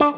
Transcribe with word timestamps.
Hola, 0.00 0.14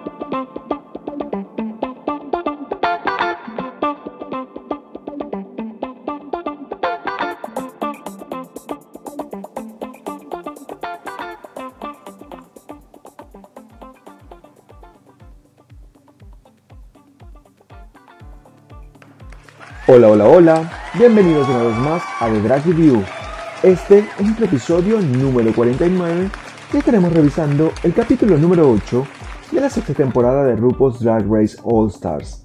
hola, 20.08 20.24
hola, 20.26 20.70
bienvenidos 20.94 21.48
una 21.48 21.64
vez 21.64 21.76
más 21.78 22.02
a 22.20 22.28
The 22.28 22.40
Drag 22.40 22.64
Review. 22.66 23.02
Este 23.64 23.98
es 23.98 24.20
nuestro 24.20 24.44
episodio 24.46 25.00
número 25.00 25.52
49 25.52 26.30
y 26.72 26.76
estaremos 26.76 27.12
revisando 27.12 27.72
el 27.82 27.92
capítulo 27.92 28.38
número 28.38 28.70
8 28.70 29.04
de 29.52 29.60
la 29.60 29.68
sexta 29.68 29.92
temporada 29.92 30.44
de 30.44 30.56
RuPaul's 30.56 31.00
Drag 31.00 31.26
Race 31.30 31.58
All 31.62 31.88
Stars. 31.88 32.42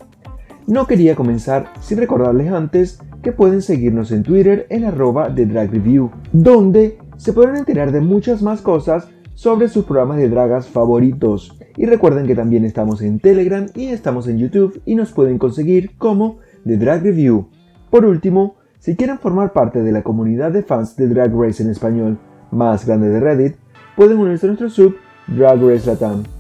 No 0.68 0.86
quería 0.88 1.16
comenzar 1.16 1.72
sin 1.80 1.98
recordarles 1.98 2.52
antes 2.52 3.00
que 3.24 3.32
pueden 3.32 3.62
seguirnos 3.62 4.12
en 4.12 4.24
Twitter 4.24 4.68
en 4.70 4.84
arroba 4.84 5.34
The 5.34 5.46
Drag 5.46 5.72
Review, 5.72 6.12
donde 6.34 6.98
se 7.16 7.32
podrán 7.32 7.56
enterar 7.56 7.94
de 7.94 8.02
muchas 8.02 8.42
más 8.42 8.62
cosas 8.62 9.08
sobre 9.36 9.70
sus 9.70 9.86
programas 9.86 10.18
de 10.18 10.30
dragas 10.30 10.68
favoritos. 10.68 11.58
Y 11.78 11.86
recuerden 11.86 12.28
que 12.28 12.36
también 12.36 12.66
estamos 12.66 13.02
en 13.02 13.20
Telegram 13.20 13.68
y 13.74 13.88
estamos 13.88 14.28
en 14.28 14.40
YouTube 14.40 14.82
y 14.86 14.96
nos 14.96 15.14
pueden 15.14 15.38
conseguir 15.38 15.96
como 15.98 16.40
de 16.66 16.78
Drag 16.78 17.04
Review. 17.04 17.48
Por 17.90 18.06
último, 18.06 18.56
si 18.80 18.98
quieren 18.98 19.20
formar 19.20 19.54
parte 19.54 19.82
de 19.82 19.94
la 19.94 20.04
comunidad 20.04 20.52
de 20.52 20.64
fans 20.64 20.98
de 20.98 21.08
Drag 21.08 21.34
Race 21.34 21.64
en 21.64 21.70
español 21.70 22.20
más 22.52 22.86
grande 22.86 23.08
de 23.10 23.20
Reddit, 23.22 23.56
pueden 23.96 24.18
unirse 24.18 24.46
a 24.46 24.50
nuestro 24.50 24.70
sub 24.70 24.96
Drag 25.28 25.62
Race 25.62 25.88
Latam. 25.88 26.37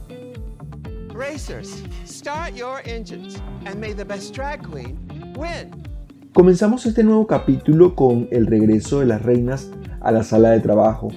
Comenzamos 6.31 6.85
este 6.85 7.03
nuevo 7.03 7.25
capítulo 7.25 7.95
con 7.95 8.27
el 8.29 8.45
regreso 8.45 8.99
de 8.99 9.07
las 9.07 9.23
reinas 9.23 9.71
a 9.99 10.11
la 10.11 10.21
sala 10.21 10.51
de 10.51 10.59
trabajo, 10.59 11.07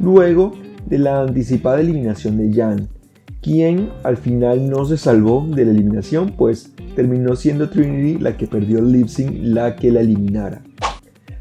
luego 0.00 0.52
de 0.86 0.96
la 0.96 1.20
anticipada 1.20 1.78
eliminación 1.78 2.38
de 2.38 2.54
Jan, 2.54 2.88
quien 3.42 3.90
al 4.02 4.16
final 4.16 4.70
no 4.70 4.86
se 4.86 4.96
salvó 4.96 5.46
de 5.46 5.66
la 5.66 5.72
eliminación, 5.72 6.32
pues 6.38 6.72
terminó 6.96 7.36
siendo 7.36 7.68
Trinity 7.68 8.18
la 8.18 8.38
que 8.38 8.46
perdió 8.46 8.78
el 8.78 8.90
lip 8.90 9.08
la 9.42 9.76
que 9.76 9.92
la 9.92 10.00
eliminara. 10.00 10.62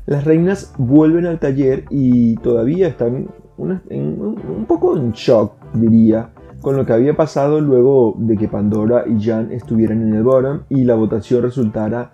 Las 0.06 0.26
reinas 0.26 0.74
vuelven 0.78 1.26
al 1.26 1.40
taller 1.40 1.86
y 1.90 2.36
todavía 2.36 2.90
están 2.90 3.30
un 3.58 4.66
poco 4.68 4.98
en 4.98 5.14
shock, 5.14 5.54
diría, 5.74 6.34
con 6.62 6.76
lo 6.76 6.86
que 6.86 6.94
había 6.94 7.16
pasado 7.16 7.62
luego 7.62 8.16
de 8.18 8.36
que 8.36 8.48
Pandora 8.48 9.06
y 9.08 9.24
Jan 9.24 9.52
estuvieran 9.52 10.02
en 10.02 10.14
el 10.14 10.24
bottom 10.24 10.62
y 10.70 10.84
la 10.84 10.96
votación 10.96 11.44
resultara 11.44 12.14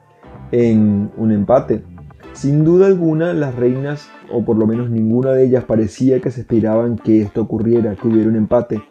en 0.51 1.11
un 1.17 1.31
empate. 1.31 1.83
Sin 2.33 2.63
duda 2.63 2.88
alguna, 2.88 3.33
las 3.33 3.55
reinas, 3.55 4.09
o 4.31 4.43
por 4.43 4.57
lo 4.57 4.67
menos 4.67 4.89
ninguna 4.89 5.31
de 5.31 5.45
ellas, 5.45 5.63
parecía 5.63 6.19
que 6.19 6.31
se 6.31 6.41
esperaban 6.41 6.97
que 6.97 7.21
esto 7.21 7.41
ocurriera, 7.41 7.95
que 7.95 8.07
hubiera 8.07 8.29
un 8.29 8.35
empate. 8.35 8.83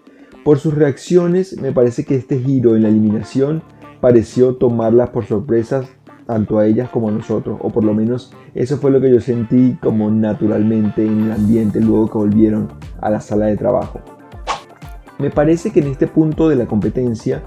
Por 0.44 0.58
sus 0.58 0.74
reacciones, 0.74 1.60
me 1.60 1.72
parece 1.72 2.04
que 2.04 2.16
este 2.16 2.38
giro 2.38 2.74
en 2.74 2.82
la 2.82 2.88
eliminación 2.88 3.62
pareció 4.00 4.56
tomarlas 4.56 5.10
por 5.10 5.24
sorpresas 5.24 5.86
tanto 6.26 6.58
a 6.58 6.66
ellas 6.66 6.88
como 6.88 7.08
a 7.08 7.12
nosotros, 7.12 7.58
o 7.60 7.70
por 7.70 7.84
lo 7.84 7.94
menos 7.94 8.32
eso 8.54 8.78
fue 8.78 8.90
lo 8.90 9.00
que 9.00 9.10
yo 9.10 9.20
sentí 9.20 9.76
como 9.82 10.10
naturalmente 10.10 11.04
en 11.04 11.24
el 11.24 11.32
ambiente 11.32 11.80
luego 11.80 12.10
que 12.10 12.18
volvieron 12.18 12.68
a 13.00 13.10
la 13.10 13.20
sala 13.20 13.46
de 13.46 13.56
trabajo. 13.56 14.00
Me 15.24 15.30
parece 15.30 15.70
que 15.70 15.80
en 15.80 15.86
este 15.86 16.06
punto 16.06 16.50
de 16.50 16.56
la 16.56 16.66
competencia 16.66 17.40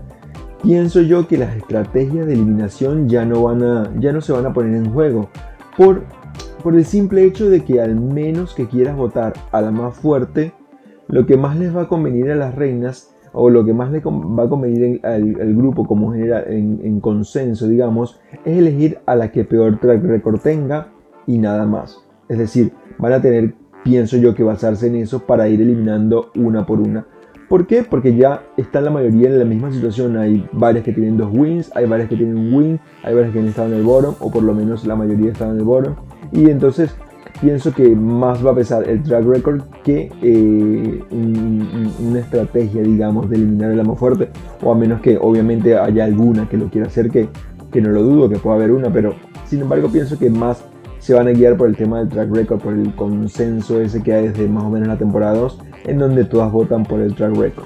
pienso 0.63 0.99
yo 0.99 1.27
que 1.27 1.37
las 1.37 1.55
estrategias 1.55 2.25
de 2.25 2.33
eliminación 2.33 3.07
ya 3.07 3.23
no, 3.23 3.43
van 3.43 3.61
a, 3.61 3.93
ya 3.99 4.11
no 4.11 4.19
se 4.19 4.31
van 4.31 4.47
a 4.47 4.51
poner 4.51 4.73
en 4.73 4.91
juego 4.91 5.29
por, 5.77 6.01
por 6.63 6.73
el 6.73 6.85
simple 6.85 7.23
hecho 7.23 7.51
de 7.51 7.63
que 7.63 7.79
al 7.79 7.93
menos 7.93 8.55
que 8.55 8.67
quieras 8.67 8.97
votar 8.97 9.33
a 9.51 9.61
la 9.61 9.69
más 9.69 9.95
fuerte, 9.95 10.53
lo 11.07 11.27
que 11.27 11.37
más 11.37 11.55
les 11.55 11.75
va 11.75 11.83
a 11.83 11.87
convenir 11.87 12.31
a 12.31 12.35
las 12.35 12.55
reinas 12.55 13.15
o 13.31 13.51
lo 13.51 13.63
que 13.63 13.73
más 13.73 13.91
les 13.91 14.03
va 14.03 14.45
a 14.45 14.49
convenir 14.49 14.99
al, 15.05 15.35
grupo 15.53 15.85
como 15.85 16.11
general 16.13 16.45
en, 16.47 16.99
consenso, 16.99 17.67
digamos, 17.67 18.19
es 18.43 18.57
elegir 18.57 18.97
a 19.05 19.13
la 19.15 19.31
que 19.31 19.43
peor 19.43 19.79
track 19.79 20.03
record 20.03 20.39
tenga 20.39 20.87
y 21.27 21.37
nada 21.37 21.67
más. 21.67 22.03
Es 22.27 22.39
decir, 22.39 22.73
van 22.97 23.13
a 23.13 23.21
tener, 23.21 23.53
pienso 23.83 24.17
yo, 24.17 24.33
que 24.33 24.41
basarse 24.41 24.87
en 24.87 24.95
eso 24.95 25.27
para 25.27 25.47
ir 25.47 25.61
eliminando 25.61 26.31
una 26.33 26.65
por 26.65 26.79
una. 26.79 27.05
¿Por 27.47 27.65
qué? 27.65 27.83
Porque 27.83 28.15
ya 28.15 28.43
está 28.57 28.81
la 28.81 28.91
mayoría 28.91 29.29
en 29.29 29.39
la 29.39 29.45
misma 29.45 29.71
situación. 29.71 30.17
Hay 30.17 30.45
varias 30.51 30.83
que 30.83 30.91
tienen 30.91 31.17
dos 31.17 31.29
wins, 31.31 31.71
hay 31.75 31.85
varias 31.85 32.09
que 32.09 32.17
tienen 32.17 32.37
un 32.37 32.53
win, 32.53 32.79
hay 33.03 33.15
varias 33.15 33.31
que 33.31 33.39
han 33.39 33.47
estado 33.47 33.69
en 33.69 33.75
el 33.75 33.83
bottom, 33.83 34.15
o 34.19 34.29
por 34.29 34.43
lo 34.43 34.53
menos 34.53 34.85
la 34.85 34.95
mayoría 34.95 35.31
están 35.31 35.51
en 35.51 35.57
el 35.59 35.63
bottom. 35.63 35.95
Y 36.33 36.49
entonces 36.49 36.93
pienso 37.39 37.73
que 37.73 37.95
más 37.95 38.45
va 38.45 38.51
a 38.51 38.55
pesar 38.55 38.87
el 38.89 39.01
track 39.01 39.23
record 39.25 39.61
que 39.83 40.11
eh, 40.21 41.03
una 41.09 42.19
estrategia, 42.19 42.81
digamos, 42.81 43.29
de 43.29 43.37
eliminar 43.37 43.71
el 43.71 43.79
amo 43.79 43.95
fuerte, 43.95 44.29
o 44.61 44.71
a 44.71 44.75
menos 44.75 44.99
que 44.99 45.17
obviamente 45.17 45.77
haya 45.77 46.03
alguna 46.03 46.49
que 46.49 46.57
lo 46.57 46.69
quiera 46.69 46.87
hacer, 46.87 47.09
que, 47.09 47.29
que 47.71 47.81
no 47.81 47.91
lo 47.91 48.03
dudo, 48.03 48.29
que 48.29 48.39
pueda 48.39 48.57
haber 48.57 48.71
una, 48.71 48.91
pero 48.91 49.15
sin 49.45 49.61
embargo 49.61 49.87
pienso 49.87 50.19
que 50.19 50.29
más 50.29 50.65
se 51.07 51.13
van 51.13 51.29
a 51.29 51.31
guiar 51.31 51.55
por 51.55 51.69
el 51.69 51.77
tema 51.77 51.99
del 51.99 52.09
track 52.09 52.35
record, 52.35 52.59
por 52.59 52.73
el 52.73 52.93
consenso 52.93 53.79
ese 53.79 54.03
que 54.03 54.11
hay 54.11 54.27
desde 54.27 54.49
más 54.49 54.65
o 54.65 54.69
menos 54.69 54.89
la 54.89 54.97
temporada 54.97 55.35
2, 55.35 55.59
en 55.85 55.99
donde 55.99 56.25
todas 56.25 56.51
votan 56.51 56.83
por 56.83 56.99
el 56.99 57.15
track 57.15 57.33
record. 57.33 57.63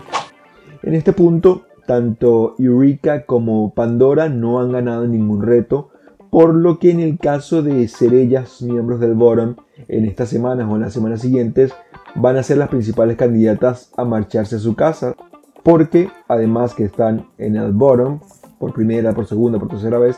En 0.83 0.93
este 0.93 1.11
punto, 1.11 1.63
tanto 1.87 2.53
Eureka 2.59 3.25
como 3.25 3.73
Pandora 3.73 4.29
no 4.29 4.59
han 4.59 4.71
ganado 4.71 5.07
ningún 5.07 5.41
reto, 5.41 5.89
por 6.29 6.53
lo 6.53 6.77
que 6.77 6.91
en 6.91 6.99
el 6.99 7.17
caso 7.17 7.63
de 7.63 7.87
ser 7.87 8.13
ellas 8.13 8.61
miembros 8.61 8.99
del 8.99 9.15
bottom 9.15 9.55
en 9.87 10.05
estas 10.05 10.29
semanas 10.29 10.67
o 10.69 10.75
en 10.75 10.81
las 10.81 10.93
semanas 10.93 11.21
siguientes 11.21 11.73
van 12.13 12.37
a 12.37 12.43
ser 12.43 12.59
las 12.59 12.69
principales 12.69 13.17
candidatas 13.17 13.91
a 13.97 14.05
marcharse 14.05 14.57
a 14.57 14.59
su 14.59 14.75
casa 14.75 15.15
porque 15.63 16.09
además 16.27 16.75
que 16.75 16.83
están 16.83 17.25
en 17.39 17.55
el 17.55 17.71
bottom 17.71 18.19
por 18.59 18.71
primera, 18.71 19.13
por 19.13 19.25
segunda, 19.25 19.57
por 19.57 19.69
tercera 19.69 19.97
vez 19.97 20.15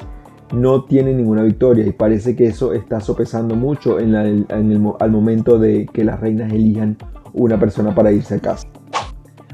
no 0.53 0.83
tienen 0.83 1.17
ninguna 1.17 1.43
victoria 1.43 1.85
y 1.85 1.91
parece 1.91 2.35
que 2.35 2.45
eso 2.45 2.73
está 2.73 3.01
sopesando 3.01 3.55
mucho 3.55 3.99
en, 3.99 4.15
al 4.15 5.11
momento 5.11 5.57
de 5.57 5.87
que 5.91 6.03
las 6.03 6.19
reinas 6.19 6.53
elijan 6.53 6.97
una 7.33 7.59
persona 7.59 7.95
para 7.95 8.11
irse 8.11 8.35
a 8.35 8.39
casa. 8.39 8.67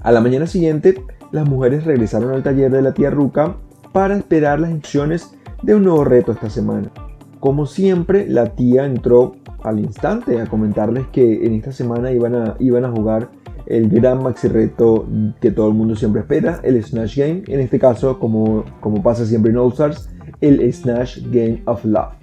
A 0.03 0.11
la 0.11 0.21
mañana 0.21 0.45
siguiente, 0.45 1.03
las 1.31 1.47
mujeres 1.47 1.85
regresaron 1.85 2.33
al 2.33 2.43
taller 2.43 2.71
de 2.71 2.81
la 2.81 2.93
tía 2.93 3.09
Ruca 3.09 3.55
para 3.93 4.17
esperar 4.17 4.59
las 4.59 4.71
instrucciones 4.71 5.33
de 5.63 5.75
un 5.75 5.83
nuevo 5.83 6.03
reto 6.03 6.33
esta 6.33 6.49
semana. 6.49 6.91
Como 7.39 7.65
siempre, 7.65 8.27
la 8.27 8.47
tía 8.55 8.85
entró 8.85 9.35
al 9.63 9.79
instante 9.79 10.41
a 10.41 10.47
comentarles 10.47 11.07
que 11.07 11.45
en 11.45 11.53
esta 11.53 11.71
semana 11.71 12.11
iban 12.11 12.35
a, 12.35 12.55
iban 12.59 12.83
a 12.83 12.91
jugar 12.91 13.29
el 13.69 13.89
gran 13.89 14.21
maxi 14.21 14.47
reto 14.47 15.07
que 15.39 15.51
todo 15.51 15.69
el 15.69 15.75
mundo 15.75 15.95
siempre 15.95 16.21
espera, 16.21 16.59
el 16.63 16.83
Snatch 16.83 17.17
Game. 17.17 17.43
En 17.47 17.59
este 17.59 17.79
caso, 17.79 18.19
como, 18.19 18.65
como 18.81 19.01
pasa 19.01 19.25
siempre 19.25 19.51
en 19.51 19.57
All 19.57 19.71
Stars, 19.71 20.09
el 20.41 20.73
Snatch 20.73 21.19
Game 21.31 21.61
of 21.65 21.85
Love. 21.85 22.13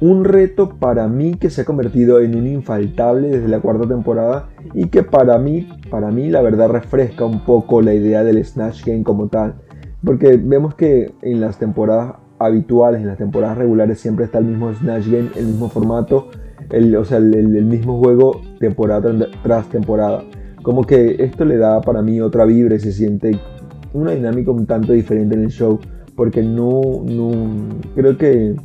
Un 0.00 0.24
reto 0.24 0.76
para 0.78 1.08
mí 1.08 1.34
que 1.34 1.48
se 1.48 1.62
ha 1.62 1.64
convertido 1.64 2.20
en 2.20 2.34
un 2.34 2.46
infaltable 2.46 3.28
desde 3.28 3.48
la 3.48 3.60
cuarta 3.60 3.86
temporada 3.86 4.48
y 4.74 4.88
que 4.88 5.02
para 5.02 5.38
mí, 5.38 5.68
para 5.90 6.10
mí 6.10 6.28
la 6.28 6.42
verdad 6.42 6.68
refresca 6.68 7.24
un 7.24 7.44
poco 7.44 7.80
la 7.80 7.94
idea 7.94 8.24
del 8.24 8.44
Snatch 8.44 8.84
Game 8.84 9.04
como 9.04 9.28
tal. 9.28 9.54
Porque 10.04 10.36
vemos 10.36 10.74
que 10.74 11.14
en 11.22 11.40
las 11.40 11.58
temporadas 11.58 12.16
habituales 12.38 13.00
en 13.00 13.08
las 13.08 13.18
temporadas 13.18 13.58
regulares 13.58 14.00
siempre 14.00 14.24
está 14.24 14.38
el 14.38 14.46
mismo 14.46 14.72
Snatch 14.72 15.06
Game, 15.06 15.30
el 15.36 15.46
mismo 15.46 15.68
formato, 15.68 16.28
el, 16.70 16.94
o 16.96 17.04
sea, 17.04 17.18
el, 17.18 17.64
mismo 17.64 17.98
juego 17.98 18.40
temporada 18.58 19.14
tras 19.42 19.68
temporada. 19.68 20.24
Como 20.66 20.82
que 20.82 21.22
esto 21.22 21.44
le 21.44 21.58
da 21.58 21.80
para 21.80 22.02
mí 22.02 22.20
otra 22.20 22.44
vibra 22.44 22.74
y 22.74 22.80
se 22.80 22.90
siente 22.90 23.38
una 23.92 24.10
dinámica 24.10 24.50
un 24.50 24.66
tanto 24.66 24.94
diferente 24.94 25.36
en 25.36 25.44
el 25.44 25.50
show, 25.50 25.78
porque 26.16 26.42
no, 26.42 27.04
no 27.04 27.30
creo 27.94 28.18
que 28.18 28.56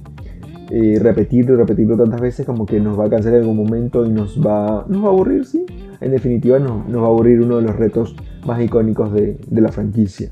eh, 0.72 1.00
repetirlo 1.00 1.54
y 1.54 1.58
repetirlo 1.58 1.96
tantas 1.96 2.20
veces 2.20 2.44
como 2.44 2.66
que 2.66 2.80
nos 2.80 3.00
va 3.00 3.06
a 3.06 3.10
cansar 3.12 3.36
en 3.36 3.42
algún 3.42 3.56
momento 3.56 4.04
y 4.04 4.10
nos 4.10 4.36
va, 4.44 4.84
nos 4.90 5.04
va 5.04 5.10
a 5.10 5.12
aburrir, 5.12 5.46
sí. 5.46 5.64
En 6.00 6.10
definitiva 6.10 6.58
nos, 6.58 6.88
nos 6.90 7.04
va 7.04 7.06
a 7.06 7.10
aburrir 7.10 7.40
uno 7.40 7.58
de 7.58 7.62
los 7.62 7.76
retos 7.76 8.16
más 8.48 8.60
icónicos 8.60 9.14
de, 9.14 9.40
de 9.48 9.62
la 9.62 9.72
franquicia. 9.72 10.32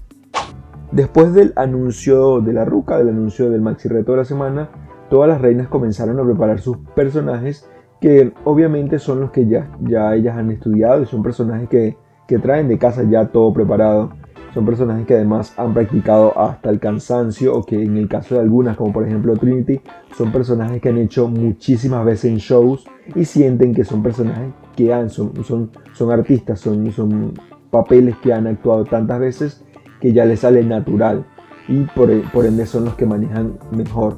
Después 0.92 1.36
del 1.36 1.54
anuncio 1.56 2.42
de 2.42 2.52
la 2.52 2.66
ruca, 2.66 2.98
del 2.98 3.10
anuncio 3.10 3.52
del 3.52 3.62
maxi 3.62 3.90
reto 3.90 4.14
de 4.14 4.18
la 4.18 4.26
semana, 4.26 4.72
todas 5.12 5.30
las 5.30 5.40
reinas 5.40 5.68
comenzaron 5.68 6.20
a 6.20 6.24
preparar 6.24 6.62
sus 6.62 6.78
personajes 6.96 7.70
que 8.00 8.32
obviamente 8.46 9.00
son 9.00 9.22
los 9.22 9.32
que 9.32 9.48
ya, 9.48 9.70
ya 9.82 10.16
ellas 10.16 10.38
han 10.38 10.52
estudiado 10.52 11.02
y 11.02 11.06
son 11.06 11.22
personajes 11.22 11.68
que, 11.70 11.98
que 12.28 12.40
traen 12.40 12.68
de 12.68 12.78
casa 12.78 13.04
ya 13.04 13.28
todo 13.28 13.54
preparado. 13.54 14.12
Son 14.54 14.66
personajes 14.66 15.06
que 15.06 15.14
además 15.14 15.54
han 15.58 15.76
practicado 15.76 16.38
hasta 16.40 16.72
el 16.72 16.80
cansancio 16.80 17.56
o 17.56 17.64
que 17.64 17.84
en 17.84 17.98
el 17.98 18.08
caso 18.08 18.36
de 18.36 18.42
algunas, 18.42 18.78
como 18.78 18.92
por 18.92 19.06
ejemplo 19.06 19.36
Trinity, 19.38 19.82
son 20.18 20.32
personajes 20.32 20.82
que 20.82 20.90
han 20.90 20.98
hecho 20.98 21.28
muchísimas 21.28 22.04
veces 22.04 22.32
en 22.32 22.38
shows 22.38 22.88
y 23.16 23.26
sienten 23.26 23.76
que 23.76 23.84
son 23.84 24.02
personajes 24.02 24.52
que 24.76 24.92
han, 24.92 25.10
son, 25.10 25.44
son, 25.44 25.70
son 25.94 26.12
artistas, 26.12 26.60
son, 26.60 26.92
son 26.92 27.34
papeles 27.70 28.16
que 28.18 28.34
han 28.34 28.48
actuado 28.48 28.86
tantas 28.86 29.20
veces 29.20 29.64
que 30.02 30.14
ya 30.14 30.26
les 30.26 30.40
sale 30.40 30.64
natural 30.64 31.26
y 31.68 31.84
por, 31.96 32.10
por 32.32 32.46
ende 32.46 32.66
son 32.66 32.86
los 32.86 32.96
que 32.96 33.06
manejan 33.06 33.60
mejor. 33.72 34.18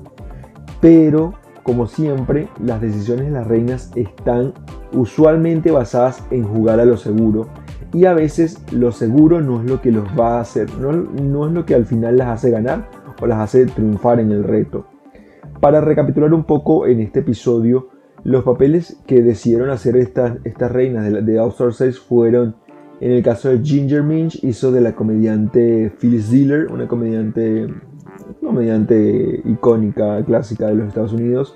Pero, 0.79 1.33
como 1.63 1.87
siempre, 1.87 2.47
las 2.63 2.81
decisiones 2.81 3.27
de 3.27 3.31
las 3.31 3.47
reinas 3.47 3.91
están 3.95 4.53
usualmente 4.93 5.71
basadas 5.71 6.25
en 6.31 6.43
jugar 6.43 6.79
a 6.79 6.85
lo 6.85 6.97
seguro. 6.97 7.47
Y 7.93 8.05
a 8.05 8.13
veces 8.13 8.63
lo 8.71 8.91
seguro 8.91 9.41
no 9.41 9.61
es 9.61 9.69
lo 9.69 9.81
que 9.81 9.91
los 9.91 10.05
va 10.17 10.37
a 10.37 10.41
hacer, 10.41 10.73
no, 10.79 10.93
no 10.93 11.47
es 11.47 11.53
lo 11.53 11.65
que 11.65 11.75
al 11.75 11.85
final 11.85 12.17
las 12.17 12.29
hace 12.29 12.49
ganar 12.49 12.89
o 13.21 13.27
las 13.27 13.39
hace 13.39 13.65
triunfar 13.65 14.19
en 14.19 14.31
el 14.31 14.43
reto. 14.43 14.85
Para 15.59 15.81
recapitular 15.81 16.33
un 16.33 16.45
poco 16.45 16.87
en 16.87 17.01
este 17.01 17.19
episodio, 17.19 17.89
los 18.23 18.43
papeles 18.43 18.97
que 19.05 19.21
decidieron 19.21 19.69
hacer 19.69 19.97
estas, 19.97 20.37
estas 20.43 20.71
reinas 20.71 21.11
de, 21.11 21.21
de 21.21 21.39
All 21.39 21.49
Star 21.49 21.73
6 21.73 21.99
fueron, 21.99 22.55
en 22.99 23.11
el 23.11 23.23
caso 23.23 23.49
de 23.49 23.59
Ginger 23.63 24.03
Minch, 24.03 24.43
hizo 24.43 24.71
de 24.71 24.81
la 24.81 24.95
comediante 24.95 25.91
Phyllis 25.99 26.29
Diller, 26.29 26.71
una 26.71 26.87
comediante, 26.87 27.67
comediante 28.41 29.41
icónica, 29.45 30.23
clásica 30.25 30.67
de 30.67 30.75
los 30.75 30.87
Estados 30.87 31.13
Unidos. 31.13 31.55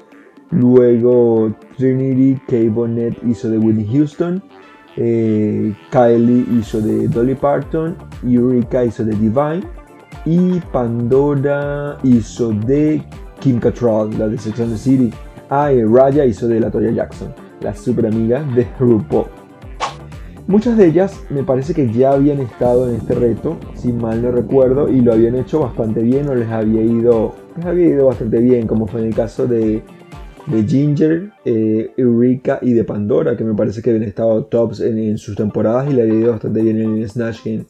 Luego 0.51 1.53
Trinity 1.77 2.39
K. 2.47 2.69
Bonnet 2.71 3.17
hizo 3.25 3.49
de 3.49 3.57
Whitney 3.57 3.87
Houston. 3.91 4.41
Eh, 4.97 5.73
Kylie 5.91 6.45
hizo 6.57 6.79
de 6.81 7.07
Dolly 7.07 7.35
Parton. 7.35 7.95
Eureka 8.23 8.85
hizo 8.85 9.03
de 9.03 9.15
Divine. 9.15 9.63
Y 10.25 10.59
Pandora 10.71 11.97
hizo 12.03 12.51
de 12.51 13.03
Kim 13.39 13.59
Cattrall, 13.59 14.17
la 14.17 14.27
de 14.27 14.37
Sex 14.37 14.59
and 14.59 14.71
the 14.71 14.77
City. 14.77 15.11
Ah, 15.49 15.71
y 15.71 15.83
Raya 15.83 16.25
hizo 16.25 16.47
de 16.47 16.59
la 16.59 16.71
Toya 16.71 16.91
Jackson, 16.91 17.33
la 17.61 17.75
super 17.75 18.07
amiga 18.07 18.41
de 18.55 18.67
RuPaul. 18.79 19.25
Muchas 20.47 20.77
de 20.77 20.85
ellas 20.85 21.23
me 21.31 21.43
parece 21.43 21.73
que 21.73 21.91
ya 21.91 22.11
habían 22.11 22.39
estado 22.39 22.87
en 22.87 22.97
este 22.97 23.15
reto, 23.15 23.57
si 23.73 23.91
mal 23.91 24.21
no 24.21 24.31
recuerdo, 24.31 24.89
y 24.89 25.01
lo 25.01 25.11
habían 25.11 25.35
hecho 25.35 25.61
bastante 25.61 26.03
bien 26.03 26.29
o 26.29 26.35
les 26.35 26.49
había 26.49 26.83
ido, 26.83 27.33
les 27.57 27.65
había 27.65 27.87
ido 27.87 28.05
bastante 28.05 28.37
bien, 28.37 28.67
como 28.67 28.85
fue 28.85 29.01
en 29.01 29.07
el 29.07 29.15
caso 29.15 29.47
de, 29.47 29.81
de 30.45 30.63
Ginger, 30.67 31.31
eh, 31.45 31.91
Eureka 31.97 32.59
y 32.61 32.73
de 32.73 32.83
Pandora, 32.83 33.35
que 33.35 33.43
me 33.43 33.55
parece 33.55 33.81
que 33.81 33.89
habían 33.89 34.07
estado 34.07 34.45
tops 34.45 34.81
en, 34.81 35.17
sus 35.17 35.35
temporadas 35.35 35.89
y 35.89 35.93
le 35.93 36.03
había 36.03 36.13
ido 36.13 36.31
bastante 36.33 36.61
bien 36.61 36.79
en 36.79 36.97
el 36.97 37.09
Snatch 37.09 37.43
Game. 37.43 37.65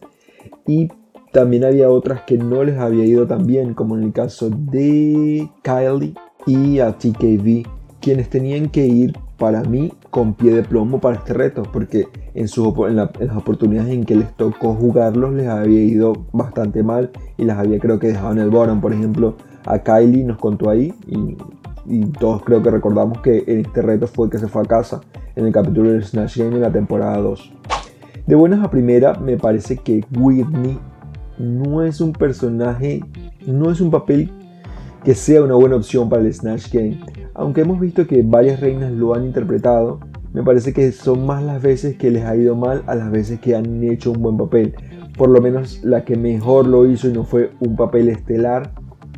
Y 0.68 0.90
también 1.32 1.64
había 1.64 1.90
otras 1.90 2.24
que 2.24 2.38
no 2.38 2.66
les 2.66 2.78
había 2.78 3.06
ido 3.06 3.26
tan 3.26 3.48
bien, 3.48 3.74
como 3.74 3.98
en 3.98 4.04
el 4.04 4.12
caso 4.12 4.50
de 4.50 5.50
Kylie 5.62 6.14
y 6.46 6.80
a 6.80 6.92
TKV, 6.92 7.66
quienes 8.02 8.30
tenían 8.30 8.70
que 8.70 8.86
ir 8.86 9.14
para 9.38 9.64
mí 9.64 9.94
con 10.16 10.34
pie 10.34 10.56
de 10.56 10.64
plomo 10.64 11.02
para 11.02 11.18
este 11.18 11.34
reto, 11.34 11.64
porque 11.64 12.08
en, 12.36 12.48
su, 12.48 12.74
en, 12.88 12.96
las 12.96 13.36
oportunidades 13.36 13.92
en 13.92 14.06
que 14.06 14.16
les 14.16 14.34
tocó 14.38 14.74
jugarlos 14.74 15.34
les 15.34 15.50
había 15.50 15.82
ido 15.82 16.14
bastante 16.32 16.84
mal 16.84 17.12
y 17.36 17.44
las 17.44 17.58
había 17.58 17.80
creo 17.80 18.00
que 18.00 18.08
dejado 18.08 18.32
en 18.32 18.38
el 18.38 18.50
bottom. 18.50 18.80
Por 18.80 18.94
ejemplo, 18.94 19.36
a 19.66 19.80
Kylie 19.80 20.24
nos 20.24 20.38
contó 20.38 20.70
ahí 20.70 20.94
y, 21.06 21.36
y, 21.86 22.06
todos 22.06 22.44
creo 22.44 22.64
que 22.64 22.72
recordamos 22.72 23.20
que 23.20 23.44
en 23.46 23.66
este 23.66 23.82
reto 23.82 24.08
fue 24.08 24.30
que 24.30 24.38
se 24.38 24.48
fue 24.48 24.62
a 24.62 24.66
casa 24.66 25.02
en 25.36 25.48
el 25.48 25.52
capítulo 25.52 25.92
del 25.92 26.06
Snatch 26.06 26.38
Game 26.38 26.56
en 26.56 26.62
la 26.62 26.72
temporada 26.72 27.18
2. 27.18 27.52
De 28.26 28.36
buenas 28.36 28.64
a 28.64 28.72
primera 28.72 29.16
me 29.16 29.36
parece 29.36 29.76
que 29.76 30.06
Whitney 30.18 30.80
no 31.38 31.84
es 31.84 32.00
un 32.00 32.14
personaje, 32.14 33.04
no 33.46 33.70
es 33.70 33.82
un 33.82 33.92
papel 33.92 34.32
que 35.04 35.14
sea 35.14 35.44
una 35.44 35.56
buena 35.56 35.76
opción 35.76 36.08
para 36.08 36.22
el 36.22 36.34
Snatch 36.34 36.72
Game. 36.72 37.00
Aunque 37.36 37.62
hemos 37.62 37.82
visto 37.82 38.08
que 38.08 38.24
varias 38.24 38.62
reinas 38.62 38.94
lo 38.94 39.14
han 39.14 39.26
interpretado, 39.26 40.00
me 40.34 40.42
parece 40.42 40.74
que 40.74 40.92
son 40.94 41.26
más 41.26 41.44
las 41.44 41.62
veces 41.62 41.98
que 41.98 42.10
les 42.10 42.24
ha 42.24 42.36
ido 42.36 42.56
mal 42.56 42.84
a 42.88 42.96
las 42.96 43.12
veces 43.12 43.42
que 43.42 43.56
han 43.56 43.84
hecho 43.84 44.12
un 44.14 44.22
buen 44.22 44.38
papel. 44.38 44.74
Por 45.18 45.30
lo 45.30 45.42
menos 45.42 45.84
la 45.84 46.06
que 46.06 46.16
mejor 46.16 46.66
lo 46.66 46.86
hizo 46.86 47.10
y 47.10 47.14
no 47.14 47.26
fue 47.26 47.52
un 47.60 47.76
papel 47.76 48.08
estelar 48.08 48.72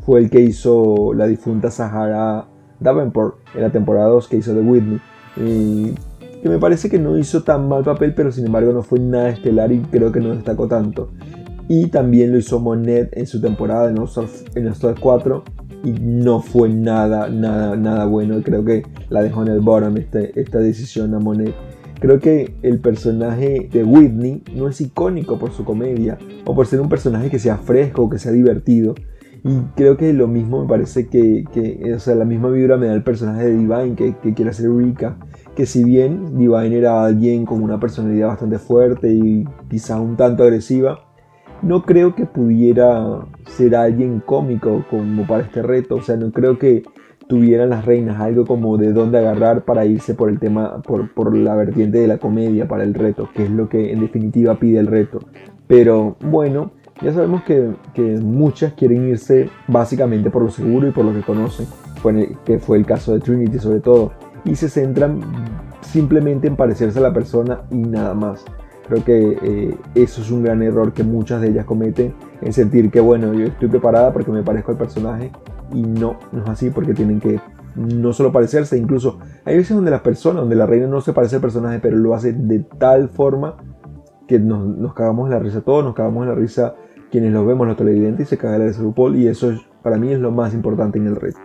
fue 0.04 0.19
el 0.19 0.31
que 0.31 0.42
hizo 0.42 1.14
la 1.14 1.28
difunta 1.28 1.69
Sahara 1.69 2.48
Davenport 2.80 3.38
en 3.54 3.62
la 3.62 3.72
temporada 3.72 4.08
2 4.08 4.28
que 4.28 4.38
hizo 4.38 4.56
de 4.56 4.62
Whitney. 4.62 5.00
Y 5.36 5.94
que 6.42 6.50
me 6.50 6.58
parece 6.58 6.90
que 6.90 6.98
no 6.98 7.18
hizo 7.20 7.44
tan 7.44 7.68
mal 7.68 7.84
papel, 7.84 8.16
pero 8.16 8.31
sin 8.31 8.48
embargo 8.48 8.74
no 8.74 8.81
fue 8.81 9.00
nada 9.00 9.30
estelar 9.30 9.72
y 9.72 9.80
creo 9.80 10.12
que 10.12 10.22
no 10.22 10.30
destacó 10.30 10.68
tanto. 10.68 11.12
Y 11.68 11.88
también 11.88 12.31
lo 12.31 12.40
hizo 12.40 12.60
Monet 12.60 13.16
en 13.16 13.28
su 13.28 13.42
temporada 13.42 13.92
en 13.92 14.00
All 14.00 14.10
Star 14.72 14.96
4 15.00 15.44
y 15.83 15.91
no 15.91 16.41
fue 16.41 16.69
nada, 16.69 17.29
nada, 17.29 17.75
nada 17.75 18.06
bueno. 18.06 18.41
Creo 18.44 18.63
que 18.65 18.83
la 19.09 19.21
dejó 19.21 19.44
en 19.44 19.50
el 19.50 19.59
bottom 19.59 19.97
este, 19.97 20.39
esta 20.39 20.59
decisión 20.59 21.13
a 21.13 21.19
Monet. 21.19 21.53
Creo 22.00 22.19
que 22.19 22.56
el 22.62 22.79
personaje 22.79 23.69
de 23.71 23.83
Whitney 23.83 24.44
no 24.56 24.68
es 24.68 24.79
icónico 24.81 25.39
por 25.39 25.51
su 25.51 25.65
comedia 25.65 26.18
o 26.45 26.53
por 26.53 26.68
ser 26.68 26.79
un 26.79 26.89
personaje 26.89 27.29
que 27.29 27.39
sea 27.39 27.57
fresco, 27.57 28.09
que 28.09 28.19
sea 28.19 28.31
divertido. 28.31 28.94
Y 29.44 29.62
creo 29.75 29.97
que 29.97 30.13
lo 30.13 30.27
mismo 30.27 30.62
me 30.62 30.68
parece 30.68 31.07
que, 31.07 31.45
que 31.53 31.94
o 31.95 32.00
sea, 32.00 32.15
la 32.15 32.25
misma 32.25 32.50
vibra 32.50 32.77
me 32.77 32.88
da 32.88 32.94
el 32.94 33.03
personaje 33.03 33.45
de 33.45 33.53
Divine, 33.53 33.95
que, 33.95 34.15
que 34.21 34.33
quiere 34.33 34.53
ser 34.53 34.71
rica. 34.71 35.18
Que 35.56 35.65
si 35.65 35.83
bien 35.83 36.38
Divine 36.38 36.75
era 36.75 37.03
alguien 37.03 37.45
con 37.45 37.63
una 37.63 37.79
personalidad 37.79 38.27
bastante 38.27 38.59
fuerte 38.59 39.12
y 39.12 39.47
quizá 39.69 40.00
un 40.00 40.18
tanto 40.18 40.44
agresiva, 40.44 41.06
no 41.62 41.83
creo 41.83 42.15
que 42.15 42.25
pudiera 42.25 43.25
ser 43.45 43.75
alguien 43.75 44.21
cómico 44.25 44.86
como 44.89 45.25
para 45.25 45.44
este 45.44 45.62
reto. 45.62 45.95
O 45.95 46.01
sea, 46.01 46.15
no 46.15 46.31
creo 46.31 46.57
que 46.57 46.83
tuvieran 47.27 47.69
las 47.69 47.86
reinas 47.86 48.19
algo 48.19 48.45
como 48.45 48.77
de 48.77 48.94
dónde 48.94 49.19
agarrar 49.19 49.65
para 49.65 49.86
irse 49.86 50.13
por 50.13 50.30
el 50.30 50.39
tema, 50.39 50.81
por, 50.81 51.36
la 51.36 51.56
vertiente 51.56 52.00
de 52.00 52.07
la 52.07 52.18
comedia 52.18 52.68
para 52.68 52.83
el 52.83 52.94
reto, 52.94 53.30
que 53.33 53.44
es 53.44 53.51
lo 53.51 53.69
que 53.69 53.92
en 53.92 54.00
definitiva 54.00 54.56
pide 54.56 54.80
el 54.80 54.88
reto. 54.88 55.19
Pero 55.68 56.15
bueno, 56.21 56.71
ya 57.01 57.13
sabemos 57.13 57.44
que, 57.44 57.69
muchas 58.21 58.74
quieren 58.74 59.10
irse 59.10 59.50
básicamente 59.68 60.30
por 60.30 60.44
lo 60.44 60.50
seguro 60.50 60.88
y 60.88 60.92
por 60.92 61.06
lo 61.06 61.13
que 61.13 61.21
conocen, 61.21 61.68
que 62.45 62.60
fue 62.60 62.77
el 62.77 62.86
caso 62.86 63.13
de 63.13 63.19
Trinity 63.19 63.60
sobre 63.60 63.81
todo, 63.81 64.13
y 64.45 64.56
se 64.56 64.69
centran 64.69 65.19
simplemente 65.81 66.48
en 66.48 66.56
parecerse 66.56 67.00
a 67.00 67.01
la 67.01 67.13
persona 67.13 67.62
y 67.69 67.77
nada 67.77 68.13
más. 68.13 68.45
Creo 68.88 69.04
que 69.04 69.38
eh, 69.42 69.78
eso 69.95 70.22
es 70.22 70.31
un 70.31 70.44
gran 70.44 70.62
error 70.62 70.94
que 70.94 71.04
muchas 71.04 71.42
de 71.42 71.50
ellas 71.50 71.66
cometen, 71.66 72.13
en 72.42 72.54
sentir 72.54 72.89
que, 72.89 73.00
bueno, 73.00 73.34
yo 73.34 73.45
estoy 73.45 73.68
preparada 73.68 74.13
porque 74.13 74.31
me 74.31 74.44
parezco 74.44 74.72
al 74.72 74.78
personaje 74.78 75.31
y 75.74 75.81
no, 75.81 76.18
no 76.31 76.44
es 76.44 76.50
así 76.50 76.69
porque 76.69 76.94
tienen 76.94 77.19
que 77.19 77.39
no 77.75 78.12
solo 78.12 78.31
parecerse, 78.31 78.78
incluso 78.78 79.19
hay 79.45 79.57
veces 79.57 79.75
donde 79.75 79.92
la 79.92 80.01
persona, 80.01 80.39
donde 80.39 80.56
la 80.56 80.66
reina 80.66 80.88
no 80.88 81.01
se 81.01 81.13
parece 81.13 81.36
al 81.36 81.42
personaje, 81.42 81.80
pero 81.80 81.95
lo 81.98 82.16
hace 82.16 82.34
de 82.34 82.60
tal 82.60 83.10
forma 83.10 83.57
que 84.28 84.39
nos, 84.39 84.66
nos 84.66 84.94
cagamos 84.94 85.30
la 85.30 85.39
risa 85.39 85.62
todos, 85.62 85.84
nos 85.84 85.94
cagamos 85.94 86.24
en 86.24 86.30
la 86.30 86.36
risa 86.36 86.75
quienes 87.12 87.31
lo 87.31 87.45
vemos, 87.45 87.68
los 87.68 87.78
televidentes, 87.78 88.28
y 88.28 88.30
se 88.30 88.38
caga 88.38 88.57
la 88.57 88.68
risa 88.68 88.81
RuPaul, 88.81 89.15
y 89.15 89.27
eso 89.27 89.51
es, 89.51 89.60
para 89.84 89.98
mí 89.98 90.12
es 90.12 90.20
lo 90.20 90.32
más 90.32 90.53
importante 90.53 90.98
en 90.98 91.08
el 91.08 91.15
reto. 91.15 91.39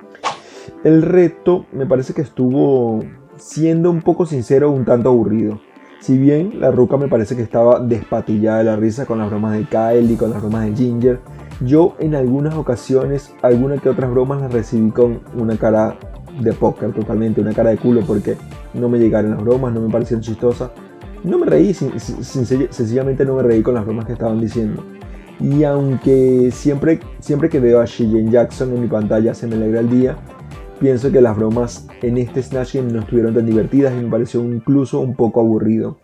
El 0.85 1.03
reto 1.03 1.67
me 1.73 1.87
parece 1.87 2.15
que 2.15 2.23
estuvo 2.23 3.01
siendo 3.37 3.91
un 3.91 4.03
poco 4.03 4.27
sincero, 4.27 4.71
un 4.71 4.85
tanto 4.85 5.11
aburrido. 5.11 5.61
Si 6.03 6.19
bien 6.19 6.59
la 6.59 6.73
ruca 6.73 6.97
me 6.97 7.07
parece 7.07 7.37
que 7.37 7.43
estaba 7.43 7.79
despatillada 7.79 8.59
de 8.59 8.65
la 8.65 8.75
risa 8.75 9.07
con 9.07 9.21
las 9.21 9.31
bromas 9.31 9.57
de 9.57 9.67
Kyle 9.67 10.11
y 10.11 10.17
con 10.17 10.31
las 10.31 10.43
bromas 10.43 10.67
de 10.67 10.75
Ginger, 10.75 11.21
yo 11.61 11.95
en 12.01 12.17
algunas 12.17 12.57
ocasiones, 12.57 13.33
algunas 13.41 13.81
que 13.81 13.89
otras 13.89 14.11
bromas 14.11 14.41
las 14.41 14.53
recibí 14.53 14.91
con 14.91 15.21
una 15.37 15.57
cara 15.57 15.95
de 16.41 16.53
póker 16.55 16.93
totalmente, 16.93 17.41
una 17.41 17.53
cara 17.53 17.71
de 17.71 17.77
culo 17.77 18.01
porque 18.01 18.37
no 18.75 18.89
me 18.89 18.99
llegaron 18.99 19.31
las 19.31 19.45
bromas, 19.45 19.73
no 19.73 19.81
me 19.81 19.93
parecieron 19.93 20.23
chistosas. 20.23 20.73
No 21.23 21.39
me 21.39 21.47
reí, 21.47 21.73
sencillamente 21.73 23.25
no 23.25 23.37
me 23.37 23.45
reí 23.45 23.63
con 23.63 23.75
las 23.75 23.85
bromas 23.85 24.05
que 24.05 24.15
estaban 24.15 24.41
diciendo. 24.41 24.83
Y 25.39 25.63
aunque 25.63 26.51
siempre, 26.53 26.99
siempre 27.21 27.49
que 27.49 27.61
veo 27.61 27.81
a 27.81 27.85
Sheehan 27.85 28.29
Jackson 28.29 28.75
en 28.75 28.81
mi 28.81 28.89
pantalla 28.89 29.35
se 29.35 29.47
me 29.47 29.55
alegra 29.55 29.79
el 29.79 29.89
día, 29.89 30.17
Pienso 30.83 31.13
que 31.13 31.21
las 31.21 31.37
bromas 31.37 31.87
en 32.03 32.19
este 32.19 32.43
Snatch 32.43 32.75
Game 32.75 32.93
no 32.93 32.99
estuvieron 32.99 33.33
tan 33.33 33.47
divertidas 33.47 33.95
y 33.95 34.03
me 34.03 34.11
pareció 34.11 34.41
incluso 34.41 34.99
un 34.99 35.15
poco 35.15 35.39
aburrido. 35.39 35.99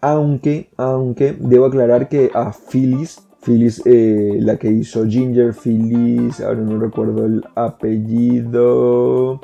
Aunque, 0.00 0.70
aunque 0.78 1.36
debo 1.38 1.66
aclarar 1.66 2.08
que 2.08 2.30
a 2.32 2.50
Phyllis, 2.52 3.20
Phyllis 3.44 3.82
eh, 3.84 4.38
la 4.40 4.56
que 4.56 4.70
hizo 4.70 5.04
Ginger, 5.06 5.52
Phyllis, 5.52 6.40
ahora 6.40 6.62
no 6.62 6.78
recuerdo 6.78 7.26
el 7.26 7.44
apellido, 7.54 9.42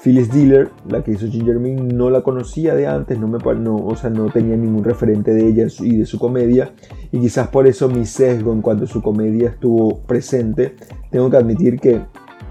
Phyllis 0.00 0.32
Diller, 0.32 0.70
la 0.88 1.02
que 1.02 1.10
hizo 1.10 1.26
Ginger 1.26 1.58
Min, 1.58 1.88
no 1.88 2.08
la 2.08 2.20
conocía 2.20 2.76
de 2.76 2.86
antes, 2.86 3.18
no 3.18 3.26
me, 3.26 3.38
no, 3.56 3.74
o 3.74 3.96
sea, 3.96 4.08
no 4.08 4.30
tenía 4.30 4.56
ningún 4.56 4.84
referente 4.84 5.34
de 5.34 5.48
ella 5.48 5.66
y 5.80 5.96
de 5.96 6.06
su 6.06 6.20
comedia, 6.20 6.70
y 7.10 7.18
quizás 7.18 7.48
por 7.48 7.66
eso 7.66 7.88
mi 7.88 8.06
sesgo 8.06 8.52
en 8.52 8.62
cuanto 8.62 8.84
a 8.84 8.86
su 8.86 9.02
comedia 9.02 9.48
estuvo 9.48 9.98
presente. 10.02 10.76
Tengo 11.10 11.28
que 11.28 11.36
admitir 11.38 11.80
que 11.80 12.02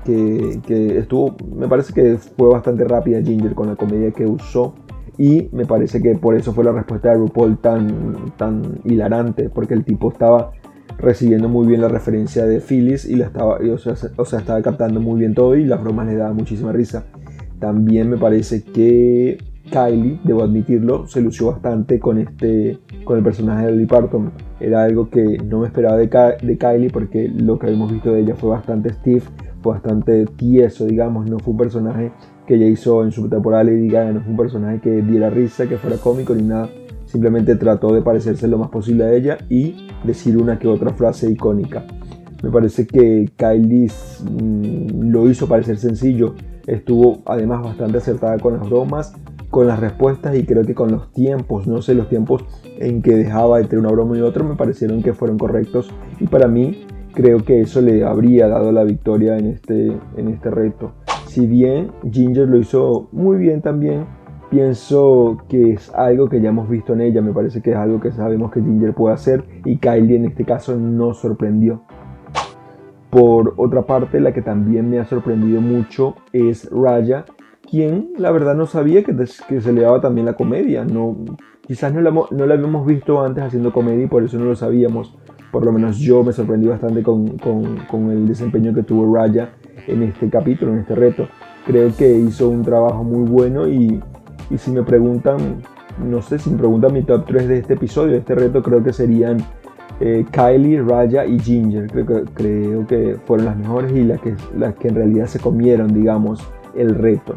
que, 0.05 0.97
estuvo, 0.97 1.35
me 1.55 1.67
parece 1.67 1.93
que 1.93 2.17
fue 2.17 2.49
bastante 2.49 2.85
rápida 2.85 3.21
Ginger 3.21 3.55
con 3.55 3.67
la 3.67 3.75
comedia 3.75 4.11
que 4.11 4.25
usó 4.25 4.75
y 5.17 5.49
me 5.51 5.65
parece 5.65 6.01
que 6.01 6.15
por 6.15 6.35
eso 6.35 6.53
fue 6.53 6.63
la 6.63 6.71
respuesta 6.71 7.09
de 7.09 7.15
RuPaul 7.15 7.57
tan, 7.57 8.31
tan 8.37 8.79
hilarante, 8.83 9.49
porque 9.49 9.73
el 9.73 9.83
tipo 9.83 10.11
estaba 10.11 10.51
recibiendo 10.97 11.49
muy 11.49 11.67
bien 11.67 11.81
la 11.81 11.87
referencia 11.87 12.45
de 12.45 12.59
Phyllis 12.59 13.05
y 13.05 13.15
la 13.15 13.25
estaba, 13.25 13.57
o, 14.17 14.25
sea, 14.25 14.39
estaba 14.39 14.61
captando 14.61 14.99
muy 14.99 15.19
bien 15.19 15.33
todo 15.33 15.55
y 15.55 15.65
las 15.65 15.81
bromas 15.81 16.07
le 16.07 16.15
daban 16.15 16.35
muchísima 16.35 16.71
risa. 16.71 17.05
También 17.59 18.09
me 18.09 18.17
parece 18.17 18.63
que 18.63 19.37
Kylie, 19.71 20.19
debo 20.23 20.43
admitirlo, 20.43 21.07
se 21.07 21.21
lució 21.21 21.47
bastante 21.47 21.99
con 21.99 22.19
este, 22.19 22.77
con 23.03 23.17
el 23.17 23.23
personaje 23.23 23.65
de 23.65 23.71
Lily 23.71 23.85
Parton. 23.85 24.31
Era 24.59 24.83
algo 24.83 25.09
que 25.09 25.37
no 25.43 25.61
me 25.61 25.67
esperaba 25.67 25.97
de, 25.97 26.07
de 26.07 26.57
Kylie 26.57 26.89
porque 26.89 27.29
lo 27.29 27.57
que 27.57 27.67
habíamos 27.67 27.91
visto 27.91 28.11
de 28.11 28.21
ella 28.21 28.35
fue 28.35 28.49
bastante 28.49 28.93
stiff, 28.93 29.27
bastante 29.71 30.25
tieso, 30.25 30.85
digamos, 30.85 31.29
no 31.29 31.39
fue 31.39 31.51
un 31.51 31.57
personaje 31.57 32.11
que 32.45 32.55
ella 32.55 32.67
hizo 32.67 33.03
en 33.03 33.11
su 33.11 33.27
temporada 33.29 33.63
Lady 33.63 33.87
Gaga, 33.87 34.11
no 34.11 34.21
fue 34.21 34.31
un 34.31 34.37
personaje 34.37 34.79
que 34.79 35.01
diera 35.01 35.29
risa, 35.29 35.67
que 35.67 35.77
fuera 35.77 35.97
cómico 35.97 36.33
ni 36.35 36.43
nada, 36.43 36.69
simplemente 37.05 37.55
trató 37.55 37.93
de 37.93 38.01
parecerse 38.01 38.47
lo 38.47 38.57
más 38.57 38.69
posible 38.69 39.05
a 39.05 39.13
ella 39.13 39.37
y 39.49 39.87
decir 40.03 40.37
una 40.37 40.59
que 40.59 40.67
otra 40.67 40.93
frase 40.93 41.29
icónica. 41.29 41.85
Me 42.43 42.51
parece 42.51 42.85
que 42.85 43.31
Kylie 43.35 43.89
mm, 43.89 45.09
lo 45.09 45.29
hizo 45.29 45.47
parecer 45.47 45.77
sencillo, 45.77 46.35
estuvo 46.67 47.23
además 47.25 47.63
bastante 47.63 47.97
acertada 47.97 48.37
con 48.37 48.57
las 48.57 48.69
bromas, 48.69 49.13
con 49.49 49.67
las 49.67 49.79
respuestas 49.79 50.35
y 50.35 50.45
creo 50.45 50.63
que 50.63 50.75
con 50.75 50.91
los 50.91 51.11
tiempos, 51.11 51.65
no 51.65 51.81
sé, 51.81 51.95
los 51.95 52.09
tiempos 52.09 52.43
en 52.77 53.01
que 53.01 53.15
dejaba 53.15 53.61
entre 53.61 53.79
una 53.79 53.89
broma 53.89 54.17
y 54.17 54.21
otra 54.21 54.43
me 54.43 54.55
parecieron 54.55 55.01
que 55.01 55.13
fueron 55.13 55.37
correctos. 55.37 55.89
Y 56.19 56.27
para 56.27 56.47
mí 56.47 56.85
creo 57.15 57.43
que 57.43 57.61
eso 57.61 57.81
le 57.81 58.03
habría 58.03 58.47
dado 58.47 58.71
la 58.71 58.83
victoria 58.83 59.37
en 59.37 59.47
este, 59.47 59.97
en 60.17 60.27
este 60.27 60.51
reto. 60.51 60.91
Si 61.25 61.47
bien 61.47 61.91
Ginger 62.11 62.47
lo 62.47 62.57
hizo 62.57 63.07
muy 63.11 63.37
bien 63.37 63.61
también, 63.61 64.05
pienso 64.51 65.37
que 65.49 65.71
es 65.71 65.93
algo 65.95 66.29
que 66.29 66.41
ya 66.41 66.49
hemos 66.49 66.69
visto 66.69 66.93
en 66.93 67.01
ella, 67.01 67.21
me 67.21 67.33
parece 67.33 67.61
que 67.61 67.71
es 67.71 67.77
algo 67.77 67.99
que 67.99 68.11
sabemos 68.11 68.51
que 68.51 68.61
Ginger 68.61 68.93
puede 68.93 69.15
hacer 69.15 69.43
y 69.63 69.77
Kylie 69.77 70.17
en 70.17 70.25
este 70.25 70.45
caso 70.45 70.77
nos 70.77 71.19
sorprendió. 71.19 71.81
Por 73.09 73.53
otra 73.57 73.83
parte, 73.85 74.19
la 74.19 74.33
que 74.33 74.41
también 74.41 74.89
me 74.89 74.99
ha 74.99 75.05
sorprendido 75.05 75.61
mucho 75.61 76.15
es 76.33 76.69
Raya, 76.69 77.25
quien 77.69 78.09
la 78.17 78.31
verdad 78.31 78.55
no 78.55 78.65
sabía 78.65 79.03
que, 79.03 79.15
que 79.47 79.61
se 79.61 79.73
le 79.73 79.81
daba 79.81 80.01
también 80.01 80.25
la 80.25 80.33
comedia. 80.33 80.83
No, 80.83 81.15
quizás 81.67 81.93
no 81.93 82.01
la, 82.01 82.11
no 82.11 82.45
la 82.45 82.53
habíamos 82.53 82.85
visto 82.85 83.23
antes 83.23 83.43
haciendo 83.43 83.73
comedia 83.73 84.05
y 84.05 84.07
por 84.07 84.23
eso 84.23 84.37
no 84.37 84.45
lo 84.45 84.55
sabíamos. 84.55 85.15
Por 85.51 85.65
lo 85.65 85.71
menos 85.71 85.97
yo 85.97 86.23
me 86.23 86.33
sorprendí 86.33 86.67
bastante 86.67 87.01
con, 87.01 87.37
con, 87.37 87.77
con 87.89 88.11
el 88.11 88.27
desempeño 88.27 88.73
que 88.73 88.83
tuvo 88.83 89.15
Raya 89.15 89.51
en 89.87 90.03
este 90.03 90.29
capítulo, 90.29 90.73
en 90.73 90.79
este 90.79 90.95
reto. 90.95 91.27
Creo 91.65 91.95
que 91.95 92.17
hizo 92.17 92.49
un 92.49 92.63
trabajo 92.63 93.03
muy 93.03 93.27
bueno 93.27 93.67
y, 93.67 94.01
y 94.49 94.57
si 94.57 94.71
me 94.71 94.83
preguntan, 94.83 95.61
no 96.03 96.21
sé, 96.21 96.39
si 96.39 96.49
me 96.49 96.57
preguntan 96.57 96.93
mi 96.93 97.03
top 97.03 97.25
3 97.25 97.47
de 97.47 97.57
este 97.59 97.73
episodio, 97.75 98.11
de 98.11 98.19
este 98.19 98.35
reto, 98.35 98.61
creo 98.61 98.83
que 98.83 98.93
serían 98.93 99.37
eh, 99.99 100.25
Kylie, 100.29 100.81
Raya 100.81 101.25
y 101.25 101.39
Ginger. 101.39 101.89
Creo 101.89 102.05
que, 102.05 102.23
creo 102.33 102.87
que 102.87 103.17
fueron 103.25 103.45
las 103.45 103.57
mejores 103.57 103.91
y 103.93 104.03
las 104.03 104.19
que, 104.19 104.35
las 104.57 104.75
que 104.75 104.89
en 104.89 104.95
realidad 104.95 105.27
se 105.27 105.39
comieron, 105.39 105.93
digamos, 105.93 106.45
el 106.75 106.95
reto. 106.95 107.35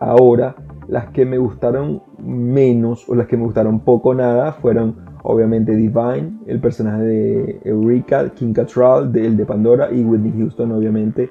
Ahora, 0.00 0.54
las 0.88 1.10
que 1.10 1.24
me 1.24 1.38
gustaron 1.38 2.02
menos 2.18 3.08
o 3.08 3.14
las 3.14 3.26
que 3.26 3.36
me 3.36 3.44
gustaron 3.44 3.80
poco 3.80 4.14
nada 4.14 4.52
fueron 4.52 4.96
obviamente 5.22 5.76
Divine, 5.76 6.40
el 6.46 6.60
personaje 6.60 7.02
de 7.02 7.60
Eureka, 7.64 8.30
King 8.30 8.52
Cattrall, 8.52 9.14
el 9.16 9.36
de 9.36 9.46
Pandora 9.46 9.92
y 9.92 10.02
Whitney 10.02 10.32
Houston 10.38 10.72
obviamente. 10.72 11.30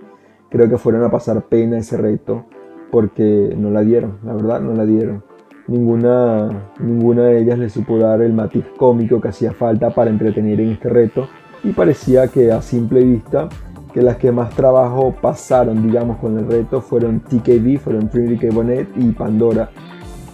Creo 0.49 0.69
que 0.69 0.77
fueron 0.77 1.03
a 1.03 1.11
pasar 1.11 1.41
pena 1.43 1.77
ese 1.77 1.97
reto 1.97 2.45
porque 2.91 3.53
no 3.57 3.69
la 3.69 3.81
dieron, 3.81 4.19
la 4.23 4.33
verdad 4.33 4.61
no 4.61 4.73
la 4.73 4.85
dieron 4.85 5.23
ninguna, 5.67 6.69
ninguna 6.79 7.23
de 7.23 7.39
ellas 7.39 7.59
le 7.59 7.69
supo 7.69 7.97
dar 7.97 8.21
el 8.21 8.33
matiz 8.33 8.65
cómico 8.77 9.21
que 9.21 9.29
hacía 9.29 9.51
falta 9.51 9.89
para 9.91 10.09
entretener 10.09 10.59
en 10.61 10.71
este 10.71 10.89
reto 10.89 11.27
y 11.63 11.71
parecía 11.71 12.27
que 12.27 12.51
a 12.51 12.61
simple 12.61 13.03
vista 13.03 13.49
que 13.93 14.01
las 14.01 14.17
que 14.17 14.31
más 14.31 14.49
trabajo 14.51 15.15
pasaron 15.21 15.83
digamos 15.83 16.17
con 16.17 16.37
el 16.37 16.47
reto 16.47 16.81
fueron 16.81 17.21
TKB, 17.21 17.79
fueron 17.79 18.09
Trinity 18.09 18.47
K. 18.47 18.53
Bonnet 18.53 18.87
y 18.95 19.11
Pandora 19.11 19.69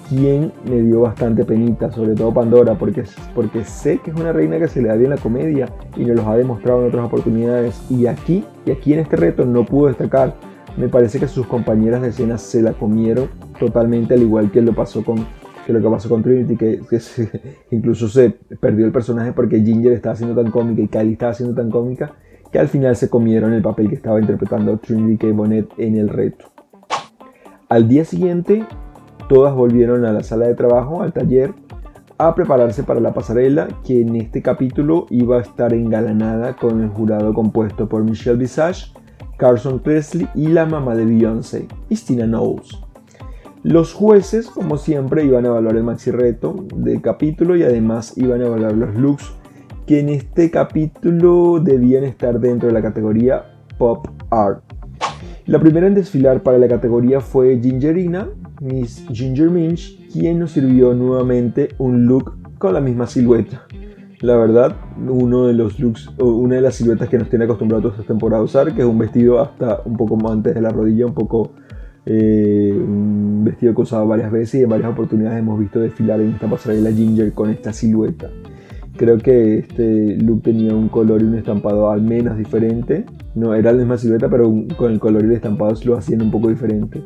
quien 0.10 0.52
me 0.70 0.82
dio 0.82 1.02
bastante 1.02 1.44
penita, 1.44 1.92
sobre 1.92 2.14
todo 2.14 2.34
Pandora, 2.34 2.76
porque, 2.78 3.04
porque 3.34 3.64
sé 3.64 4.00
que 4.00 4.12
es 4.12 4.18
una 4.18 4.32
reina 4.32 4.60
que 4.60 4.68
se 4.68 4.82
le 4.82 4.90
da 4.90 4.96
bien 4.96 5.10
la 5.10 5.18
comedia 5.18 5.70
y 5.96 6.06
nos 6.06 6.18
los 6.18 6.28
ha 6.28 6.36
demostrado 6.36 6.82
en 6.82 6.90
otras 6.90 7.06
oportunidades. 7.06 7.82
Y 7.90 8.06
aquí, 8.06 8.44
y 8.66 8.72
aquí 8.72 8.94
en 8.94 9.00
este 9.00 9.16
reto 9.16 9.46
no 9.46 9.66
pudo 9.66 9.88
destacar 9.88 10.36
me 10.78 10.90
parece 10.90 11.20
que 11.20 11.28
sus 11.28 11.46
compañeras 11.46 12.02
de 12.02 12.10
escena 12.10 12.38
se 12.38 12.62
la 12.62 12.74
comieron 12.74 13.30
totalmente, 13.60 14.16
al 14.16 14.22
igual 14.22 14.52
que 14.52 14.62
lo 14.62 14.74
pasó 14.74 15.04
con 15.04 15.26
que 15.66 15.72
lo 15.72 15.82
que 15.82 15.90
pasó 15.90 16.10
con 16.10 16.22
Trinity, 16.22 16.58
que, 16.58 16.82
incluso 17.72 18.10
se 18.10 18.32
perdió 18.60 18.86
el 18.86 18.92
personaje 18.92 19.32
porque 19.32 19.62
Ginger 19.62 19.94
estaba 19.94 20.16
siendo 20.16 20.36
tan 20.36 20.52
cómica 20.52 20.82
y 20.82 20.88
Kylie 20.90 21.14
estaba 21.14 21.34
siendo 21.34 21.56
tan 21.56 21.70
cómica 21.70 22.16
que 22.54 22.60
al 22.60 22.68
final 22.68 22.96
se 22.96 23.10
comieron 23.10 23.52
el 23.52 23.64
papel 23.64 23.90
que 23.90 23.96
estaba 23.96 24.20
interpretando 24.20 24.78
Trinity 24.78 25.18
K. 25.18 25.36
Bonnet 25.36 25.68
en 25.80 25.98
el 25.98 26.08
reto. 26.08 26.46
Al 27.68 27.88
día 27.88 28.06
siguiente, 28.06 28.64
todas 29.28 29.56
volvieron 29.56 30.06
a 30.06 30.14
la 30.14 30.22
sala 30.22 30.46
de 30.46 30.54
trabajo, 30.54 31.02
al 31.02 31.14
taller, 31.14 31.52
a 32.20 32.36
prepararse 32.36 32.84
para 32.84 33.00
la 33.00 33.12
pasarela, 33.12 33.68
que 33.84 34.02
en 34.02 34.16
este 34.16 34.44
capítulo 34.44 35.08
iba 35.10 35.40
a 35.40 35.42
estar 35.42 35.74
engalanada 35.74 36.56
con 36.56 36.84
el 36.84 36.90
jurado 36.90 37.34
compuesto 37.34 37.90
por 37.90 38.04
Michelle 38.04 38.38
Visage, 38.38 38.94
Carson 39.38 39.80
Presley 39.80 40.28
y 40.36 40.50
la 40.50 40.68
mamá 40.68 40.96
de 40.96 41.06
Beyoncé, 41.06 41.68
Christina 41.88 42.28
Knowles. 42.28 42.80
Los 43.64 43.94
jueces, 43.94 44.48
como 44.48 44.78
siempre, 44.78 45.26
iban 45.26 45.46
a 45.46 45.48
evaluar 45.48 45.76
el 45.76 45.84
maxi 45.84 46.12
reto 46.12 46.68
del 46.76 47.02
capítulo 47.02 47.56
y 47.56 47.64
además 47.64 48.16
iban 48.16 48.42
a 48.44 48.46
evaluar 48.46 48.74
los 48.74 48.94
looks 48.94 49.34
que 49.86 50.00
en 50.00 50.10
este 50.10 50.52
capítulo 50.52 51.60
debían 51.60 52.04
estar 52.04 52.40
dentro 52.40 52.68
de 52.68 52.74
la 52.74 52.82
categoría 52.82 53.44
Pop 53.78 54.08
Art. 54.30 54.64
La 55.46 55.60
primera 55.60 55.88
en 55.88 55.94
desfilar 55.94 56.42
para 56.42 56.58
la 56.58 56.68
categoría 56.68 57.20
fue 57.20 57.60
Gingerina, 57.62 58.30
Miss 58.62 59.06
Ginger 59.12 59.50
Minch, 59.50 60.10
quien 60.12 60.40
nos 60.40 60.52
sirvió 60.52 60.94
nuevamente 60.94 61.70
un 61.78 62.06
look 62.06 62.34
con 62.58 62.74
la 62.74 62.82
misma 62.82 63.08
silueta 63.08 63.66
la 64.24 64.38
verdad, 64.38 64.78
uno 65.06 65.48
de 65.48 65.54
los 65.54 65.82
looks, 65.82 66.10
una 66.18 66.56
de 66.56 66.62
las 66.62 66.76
siluetas 66.76 67.10
que 67.10 67.18
nos 67.18 67.30
tiene 67.30 67.44
acostumbrados 67.44 67.92
esta 67.92 68.08
temporada 68.08 68.42
a 68.42 68.46
usar, 68.46 68.74
que 68.74 68.80
es 68.80 68.88
un 68.88 68.98
vestido 68.98 69.42
hasta 69.42 69.82
un 69.84 69.98
poco 69.98 70.16
más 70.16 70.32
antes 70.32 70.56
de 70.56 70.62
la 70.62 70.70
rodilla, 70.70 71.06
un 71.06 71.14
poco 71.14 71.52
eh, 72.06 72.74
vestido 73.44 73.74
que 73.76 73.82
he 73.82 73.84
usado 73.84 74.08
varias 74.08 74.32
veces 74.32 74.62
y 74.62 74.64
en 74.64 74.70
varias 74.70 74.90
oportunidades 74.90 75.40
hemos 75.40 75.60
visto 75.60 75.82
desfilar 75.82 76.22
en 76.22 76.30
esta 76.30 76.50
pasarela 76.50 76.90
Ginger 76.94 77.34
con 77.34 77.50
esta 77.50 77.74
silueta. 77.74 78.30
Creo 78.96 79.18
que 79.18 79.60
este 79.60 80.18
look 80.18 80.44
tenía 80.44 80.74
un 80.76 80.88
color 80.88 81.22
y 81.22 81.26
un 81.26 81.36
estampado 81.36 81.90
al 81.90 82.02
menos 82.02 82.38
diferente. 82.38 83.06
No 83.36 83.54
era 83.56 83.72
la 83.72 83.80
misma 83.80 83.98
silueta, 83.98 84.30
pero 84.30 84.54
con 84.78 84.92
el 84.92 85.00
color 85.00 85.24
y 85.24 85.26
el 85.26 85.32
estampado 85.34 85.74
lo 85.86 85.98
hacían 85.98 86.22
un 86.22 86.32
poco 86.32 86.50
diferente. 86.50 87.02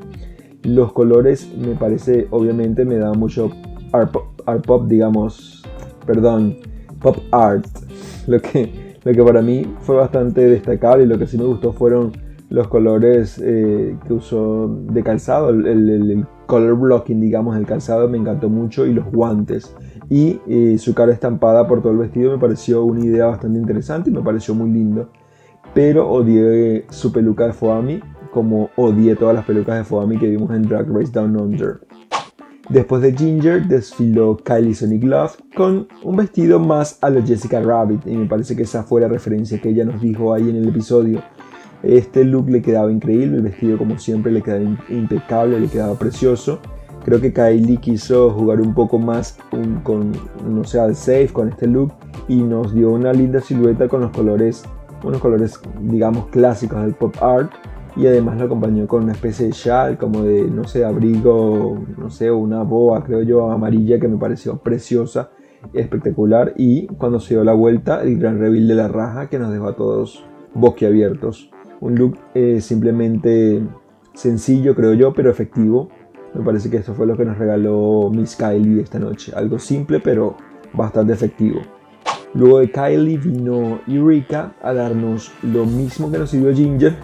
Los 0.63 0.91
colores 0.91 1.49
me 1.57 1.75
parece, 1.75 2.27
obviamente, 2.31 2.83
me 2.83 2.95
da 2.95 3.13
mucho 3.13 3.51
art 3.93 4.11
pop 4.65 4.87
digamos, 4.87 5.63
perdón, 6.05 6.57
pop 7.01 7.17
art. 7.31 7.65
Lo 8.27 8.41
que, 8.41 8.69
lo 9.05 9.13
que 9.13 9.23
para 9.23 9.41
mí 9.41 9.65
fue 9.79 9.95
bastante 9.95 10.41
destacable 10.49 11.05
y 11.05 11.07
lo 11.07 11.17
que 11.17 11.27
sí 11.27 11.37
me 11.37 11.45
gustó 11.45 11.71
fueron 11.71 12.11
los 12.49 12.67
colores 12.67 13.41
eh, 13.41 13.95
que 14.05 14.13
usó 14.13 14.67
de 14.67 15.03
calzado, 15.03 15.49
el, 15.49 16.25
color 16.45 16.77
blocking, 16.77 17.19
digamos, 17.19 17.55
del 17.55 17.65
calzado 17.65 18.07
me 18.07 18.17
encantó 18.17 18.49
mucho 18.49 18.85
y 18.85 18.93
los 18.93 19.05
guantes. 19.11 19.75
Y 20.09 20.39
eh, 20.47 20.77
su 20.77 20.93
cara 20.93 21.11
estampada 21.11 21.67
por 21.67 21.81
todo 21.81 21.91
el 21.91 21.97
vestido 21.97 22.31
me 22.31 22.37
pareció 22.37 22.83
una 22.83 23.03
idea 23.03 23.25
bastante 23.25 23.59
interesante 23.59 24.09
y 24.09 24.13
me 24.13 24.21
pareció 24.21 24.55
muy 24.55 24.69
lindo. 24.69 25.09
Pero 25.73 26.09
odié 26.09 26.85
su 26.89 27.11
peluca 27.11 27.45
de 27.45 27.53
Foami, 27.53 27.99
como 28.31 28.69
odié 28.75 29.15
todas 29.15 29.35
las 29.35 29.45
pelucas 29.45 29.77
de 29.77 29.83
Foami 29.83 30.17
que 30.17 30.29
vimos 30.29 30.51
en 30.51 30.63
Drag 30.63 30.87
Race 30.89 31.11
Down 31.11 31.35
Under. 31.35 31.81
Después 32.69 33.01
de 33.01 33.15
Ginger 33.15 33.65
desfiló 33.65 34.35
Kylie 34.35 34.75
Sonic 34.75 35.03
Love 35.03 35.37
con 35.55 35.87
un 36.03 36.17
vestido 36.17 36.59
más 36.59 36.97
a 37.01 37.09
la 37.09 37.21
Jessica 37.21 37.61
Rabbit 37.61 38.05
y 38.05 38.17
me 38.17 38.25
parece 38.25 38.57
que 38.57 38.63
esa 38.63 38.83
fue 38.83 38.99
la 38.99 39.07
referencia 39.07 39.61
que 39.61 39.69
ella 39.69 39.85
nos 39.85 40.01
dijo 40.01 40.33
ahí 40.33 40.49
en 40.49 40.57
el 40.57 40.67
episodio. 40.67 41.21
Este 41.81 42.25
look 42.25 42.49
le 42.49 42.61
quedaba 42.61 42.91
increíble, 42.91 43.37
el 43.37 43.43
vestido 43.43 43.77
como 43.77 43.97
siempre 43.97 44.33
le 44.33 44.41
quedaba 44.41 44.63
impecable, 44.89 45.59
le 45.59 45.67
quedaba 45.67 45.95
precioso. 45.95 46.59
Creo 47.07 47.21
que 47.21 47.31
Kylie 47.31 47.77
quiso 47.77 48.31
jugar 48.31 48.59
un 48.59 48.73
poco 48.73 48.99
más 48.99 49.37
con, 49.83 50.11
no 50.45 50.65
sé, 50.65 50.77
al 50.77 50.93
safe 50.93 51.29
con 51.31 51.47
este 51.47 51.65
look 51.65 51.93
y 52.27 52.35
nos 52.35 52.73
dio 52.73 52.91
una 52.91 53.13
linda 53.13 53.39
silueta 53.39 53.87
con 53.87 54.01
los 54.01 54.11
colores, 54.11 54.65
unos 55.05 55.21
colores 55.21 55.57
digamos 55.79 56.27
clásicos 56.27 56.81
del 56.81 56.95
pop 56.95 57.15
art 57.21 57.49
y 57.95 58.07
además 58.07 58.37
lo 58.37 58.47
acompañó 58.47 58.85
con 58.87 59.03
una 59.03 59.13
especie 59.13 59.45
de 59.45 59.53
chal 59.53 59.97
como 59.97 60.23
de, 60.23 60.51
no 60.51 60.65
sé, 60.65 60.83
abrigo, 60.83 61.79
no 61.97 62.09
sé, 62.09 62.29
una 62.29 62.63
boa, 62.63 63.01
creo 63.05 63.21
yo, 63.21 63.51
amarilla 63.51 64.01
que 64.01 64.09
me 64.09 64.17
pareció 64.17 64.57
preciosa, 64.57 65.29
espectacular 65.71 66.55
y 66.57 66.87
cuando 66.87 67.21
se 67.21 67.35
dio 67.35 67.45
la 67.45 67.53
vuelta, 67.53 68.03
el 68.03 68.19
gran 68.19 68.37
reveal 68.37 68.67
de 68.67 68.75
la 68.75 68.89
raja 68.89 69.29
que 69.29 69.39
nos 69.39 69.53
dejó 69.53 69.69
a 69.69 69.77
todos 69.77 70.25
boquiabiertos. 70.53 71.51
Un 71.79 71.95
look 71.95 72.17
eh, 72.33 72.59
simplemente 72.59 73.63
sencillo, 74.13 74.75
creo 74.75 74.93
yo, 74.93 75.13
pero 75.13 75.29
efectivo. 75.31 75.87
Me 76.33 76.43
parece 76.43 76.69
que 76.69 76.77
esto 76.77 76.93
fue 76.93 77.07
lo 77.07 77.17
que 77.17 77.25
nos 77.25 77.37
regaló 77.37 78.09
Miss 78.13 78.35
Kylie 78.35 78.81
esta 78.81 78.99
noche. 78.99 79.31
Algo 79.35 79.59
simple, 79.59 79.99
pero 79.99 80.35
bastante 80.73 81.13
efectivo. 81.13 81.61
Luego 82.33 82.59
de 82.59 82.71
Kylie 82.71 83.17
vino 83.17 83.79
Eureka 83.87 84.53
a 84.61 84.73
darnos 84.73 85.31
lo 85.41 85.65
mismo 85.65 86.11
que 86.11 86.19
nos 86.19 86.29
sirvió 86.29 86.53
Ginger, 86.53 86.95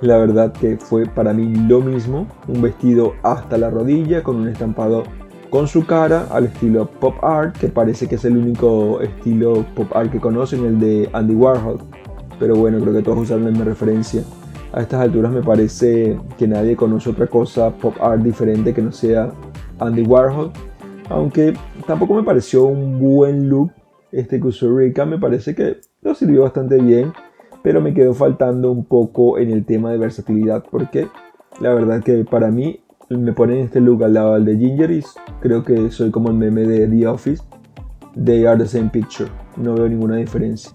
la 0.00 0.18
verdad 0.18 0.52
que 0.52 0.76
fue 0.76 1.06
para 1.06 1.32
mí 1.32 1.52
lo 1.66 1.80
mismo, 1.80 2.28
un 2.46 2.62
vestido 2.62 3.14
hasta 3.22 3.58
la 3.58 3.70
rodilla 3.70 4.22
con 4.22 4.36
un 4.36 4.48
estampado 4.48 5.02
con 5.50 5.66
su 5.66 5.86
cara 5.86 6.28
al 6.30 6.44
estilo 6.44 6.88
pop 6.88 7.16
art, 7.22 7.56
que 7.56 7.68
parece 7.68 8.06
que 8.06 8.16
es 8.16 8.24
el 8.24 8.36
único 8.36 9.00
estilo 9.00 9.64
pop 9.74 9.90
art 9.96 10.12
que 10.12 10.20
conocen, 10.20 10.64
el 10.64 10.78
de 10.78 11.08
Andy 11.12 11.34
Warhol. 11.34 11.78
Pero 12.38 12.54
bueno, 12.54 12.78
creo 12.80 12.92
que 12.92 13.02
todos 13.02 13.18
usaron 13.18 13.44
la 13.44 13.50
misma 13.50 13.64
referencia. 13.64 14.22
A 14.72 14.82
estas 14.82 15.00
alturas 15.00 15.32
me 15.32 15.42
parece 15.42 16.18
que 16.36 16.46
nadie 16.46 16.76
conoce 16.76 17.10
otra 17.10 17.26
cosa 17.26 17.70
pop 17.70 17.94
art 18.00 18.22
diferente 18.22 18.74
que 18.74 18.82
no 18.82 18.92
sea 18.92 19.32
Andy 19.78 20.02
Warhol. 20.02 20.50
Aunque 21.08 21.54
tampoco 21.86 22.14
me 22.14 22.22
pareció 22.22 22.64
un 22.64 22.98
buen 22.98 23.48
look 23.48 23.72
este 24.12 24.40
que 24.40 24.48
usó 24.48 24.74
Rika, 24.76 25.06
me 25.06 25.18
parece 25.18 25.54
que 25.54 25.78
lo 26.02 26.14
sirvió 26.14 26.42
bastante 26.42 26.78
bien, 26.80 27.12
pero 27.62 27.80
me 27.80 27.94
quedó 27.94 28.14
faltando 28.14 28.70
un 28.70 28.84
poco 28.84 29.38
en 29.38 29.50
el 29.50 29.64
tema 29.64 29.90
de 29.90 29.98
versatilidad, 29.98 30.64
porque 30.70 31.08
la 31.60 31.74
verdad 31.74 32.02
que 32.02 32.24
para 32.24 32.50
mí 32.50 32.80
me 33.10 33.32
ponen 33.32 33.58
este 33.58 33.80
look 33.80 34.04
al 34.04 34.14
lado 34.14 34.34
del 34.34 34.44
de 34.44 34.56
Ginger 34.58 34.90
y 34.90 35.04
creo 35.40 35.64
que 35.64 35.90
soy 35.90 36.10
como 36.10 36.28
el 36.28 36.36
meme 36.36 36.62
de 36.62 36.86
The 36.86 37.06
Office. 37.06 37.42
They 38.22 38.46
are 38.46 38.58
the 38.58 38.68
same 38.68 38.90
picture. 38.90 39.30
No 39.56 39.74
veo 39.74 39.88
ninguna 39.88 40.16
diferencia. 40.16 40.72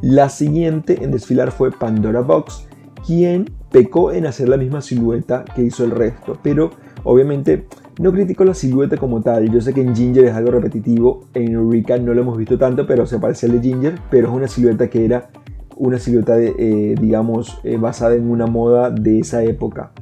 La 0.00 0.28
siguiente 0.28 1.02
en 1.02 1.10
desfilar 1.10 1.50
fue 1.50 1.70
Pandora 1.72 2.20
Box, 2.20 2.67
quien 3.08 3.46
pecó 3.72 4.12
en 4.12 4.26
hacer 4.26 4.50
la 4.50 4.58
misma 4.58 4.82
silueta 4.82 5.42
que 5.56 5.62
hizo 5.62 5.82
el 5.82 5.92
resto, 5.92 6.38
pero 6.42 6.72
obviamente 7.04 7.64
no 7.98 8.12
critico 8.12 8.44
la 8.44 8.52
silueta 8.52 8.98
como 8.98 9.22
tal. 9.22 9.50
Yo 9.50 9.62
sé 9.62 9.72
que 9.72 9.80
en 9.80 9.96
Ginger 9.96 10.26
es 10.26 10.34
algo 10.34 10.50
repetitivo, 10.50 11.22
en 11.32 11.52
Eureka 11.52 11.96
no 11.96 12.12
lo 12.12 12.20
hemos 12.20 12.36
visto 12.36 12.58
tanto, 12.58 12.86
pero 12.86 13.06
se 13.06 13.18
parece 13.18 13.46
al 13.46 13.52
de 13.52 13.60
Ginger, 13.62 13.94
pero 14.10 14.28
es 14.28 14.34
una 14.34 14.46
silueta 14.46 14.90
que 14.90 15.06
era 15.06 15.30
una 15.76 15.98
silueta, 15.98 16.36
de, 16.36 16.54
eh, 16.58 16.96
digamos, 17.00 17.60
eh, 17.64 17.78
basada 17.78 18.14
en 18.14 18.28
una 18.28 18.46
moda 18.46 18.90
de 18.90 19.20
esa 19.20 19.42
época. 19.42 19.92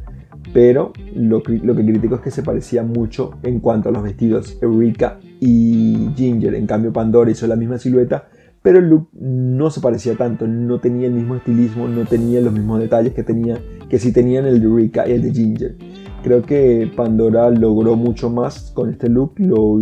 Pero 0.53 0.93
lo, 1.15 1.45
que 1.45 1.61
critico 1.61 2.17
es 2.17 2.23
que 2.23 2.31
se 2.33 2.43
parecía 2.43 2.83
mucho 2.83 3.35
en 3.45 3.61
cuanto 3.61 3.89
a 3.89 3.93
los 3.93 4.03
vestidos. 4.03 4.59
Eureka 4.61 5.21
y 5.39 6.09
Ginger, 6.17 6.57
en 6.57 6.67
cambio 6.67 6.93
Pandora 6.93 7.31
hizo 7.31 7.47
la 7.47 7.55
misma 7.55 7.79
silueta, 7.79 8.27
pero 8.67 8.81
el 8.81 8.89
look 8.89 9.07
no 9.13 9.71
se 9.71 9.81
parecía 9.81 10.17
tanto, 10.17 10.49
no 10.49 10.81
tenía 10.81 11.07
el 11.07 11.13
mismo 11.13 11.37
estilismo, 11.37 11.87
no 11.87 12.05
tenía 12.05 12.41
los 12.41 12.53
mismos 12.53 12.81
detalles 12.81 13.15
que, 13.15 13.23
tenía, 13.23 13.61
que 13.89 14.01
sí 14.01 14.11
tenían 14.11 14.45
el 14.45 14.59
de 14.59 14.67
Eureka 14.67 15.09
y 15.09 15.13
el 15.13 15.23
de 15.23 15.33
Ginger. 15.33 15.77
Creo 16.25 16.43
que 16.43 16.91
Pandora 16.97 17.49
logró 17.51 17.95
mucho 17.95 18.29
más 18.29 18.73
con 18.75 18.91
este 18.91 19.09
look, 19.09 19.35
lo, 19.37 19.79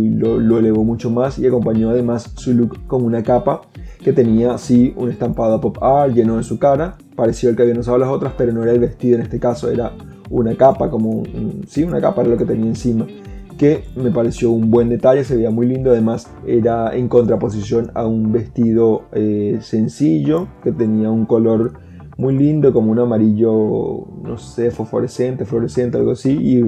elevó 0.59 0.83
mucho 0.83 1.09
más 1.09 1.39
y 1.39 1.47
acompañó 1.47 1.89
además 1.89 2.31
su 2.35 2.53
look 2.53 2.85
con 2.85 3.03
una 3.03 3.23
capa 3.23 3.61
que 4.03 4.13
tenía 4.13 4.53
así 4.53 4.93
un 4.97 5.09
estampado 5.09 5.59
pop 5.59 5.81
art 5.81 6.13
lleno 6.13 6.37
de 6.37 6.43
su 6.43 6.59
cara, 6.59 6.95
pareció 7.15 7.49
el 7.49 7.55
que 7.55 7.63
habían 7.63 7.79
usado 7.79 7.97
las 7.97 8.09
otras, 8.09 8.33
pero 8.37 8.53
no 8.53 8.61
era 8.61 8.71
el 8.71 8.79
vestido 8.79 9.15
en 9.15 9.23
este 9.23 9.39
caso, 9.39 9.71
era 9.71 9.93
una 10.29 10.53
capa, 10.53 10.91
como 10.91 11.23
sí, 11.67 11.83
una 11.83 11.99
capa 11.99 12.21
era 12.21 12.29
lo 12.29 12.37
que 12.37 12.45
tenía 12.45 12.67
encima, 12.67 13.07
que 13.57 13.83
me 13.95 14.11
pareció 14.11 14.51
un 14.51 14.69
buen 14.69 14.89
detalle, 14.89 15.23
se 15.23 15.35
veía 15.35 15.49
muy 15.49 15.67
lindo, 15.67 15.91
además 15.91 16.29
era 16.45 16.95
en 16.95 17.07
contraposición 17.07 17.91
a 17.93 18.05
un 18.05 18.31
vestido 18.31 19.03
eh, 19.13 19.59
sencillo 19.61 20.47
que 20.63 20.71
tenía 20.71 21.09
un 21.09 21.25
color 21.25 21.79
muy 22.17 22.37
lindo, 22.37 22.71
como 22.73 22.91
un 22.91 22.99
amarillo, 22.99 24.07
no 24.23 24.37
sé, 24.37 24.71
fosforescente, 24.71 25.45
fluorescente, 25.45 25.97
algo 25.97 26.11
así, 26.11 26.31
y 26.31 26.61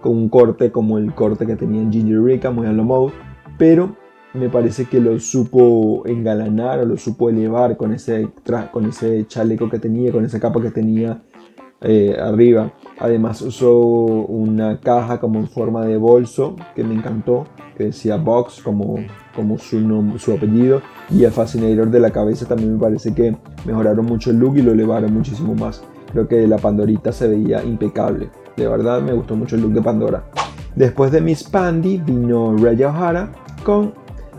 con 0.00 0.16
un 0.16 0.28
corte 0.28 0.72
como 0.72 0.98
el 0.98 1.14
corte 1.14 1.46
que 1.46 1.56
tenía 1.56 1.82
en 1.82 1.92
Ginger 1.92 2.22
Rica, 2.22 2.50
muy 2.50 2.66
a 2.66 2.72
lo 2.72 2.84
mode, 2.84 3.12
pero 3.58 3.96
me 4.34 4.48
parece 4.48 4.84
que 4.84 5.00
lo 5.00 5.18
supo 5.18 6.02
engalanar 6.06 6.80
o 6.80 6.84
lo 6.84 6.96
supo 6.96 7.30
elevar 7.30 7.76
con 7.76 7.92
ese, 7.92 8.28
con 8.70 8.86
ese 8.86 9.26
chaleco 9.26 9.68
que 9.68 9.78
tenía, 9.78 10.12
con 10.12 10.24
esa 10.24 10.38
capa 10.38 10.60
que 10.60 10.70
tenía 10.70 11.22
eh, 11.80 12.16
arriba. 12.20 12.72
Además 12.98 13.40
usó 13.42 13.76
una 13.76 14.80
caja 14.80 15.20
como 15.20 15.38
en 15.38 15.48
forma 15.48 15.84
de 15.84 15.96
bolso 15.96 16.56
que 16.74 16.82
me 16.82 16.94
encantó, 16.94 17.46
que 17.76 17.84
decía 17.84 18.16
Box 18.16 18.60
como, 18.62 18.96
como 19.34 19.58
su, 19.58 20.14
su 20.18 20.32
apellido. 20.32 20.82
Y 21.10 21.24
el 21.24 21.30
Fascinator 21.30 21.90
de 21.90 22.00
la 22.00 22.10
cabeza 22.10 22.46
también 22.46 22.74
me 22.74 22.80
parece 22.80 23.14
que 23.14 23.36
mejoraron 23.64 24.06
mucho 24.06 24.30
el 24.30 24.38
look 24.38 24.56
y 24.56 24.62
lo 24.62 24.72
elevaron 24.72 25.12
muchísimo 25.12 25.54
más. 25.54 25.82
Creo 26.12 26.26
que 26.26 26.46
la 26.46 26.56
Pandorita 26.56 27.12
se 27.12 27.28
veía 27.28 27.62
impecable. 27.62 28.30
De 28.56 28.66
verdad 28.66 29.00
me 29.00 29.12
gustó 29.12 29.36
mucho 29.36 29.56
el 29.56 29.62
look 29.62 29.72
de 29.72 29.82
Pandora. 29.82 30.24
Después 30.74 31.12
de 31.12 31.20
Miss 31.20 31.44
Pandy 31.44 31.98
vino 31.98 32.56
Raya 32.56 32.88
O'Hara 32.88 33.30
con 33.64 33.92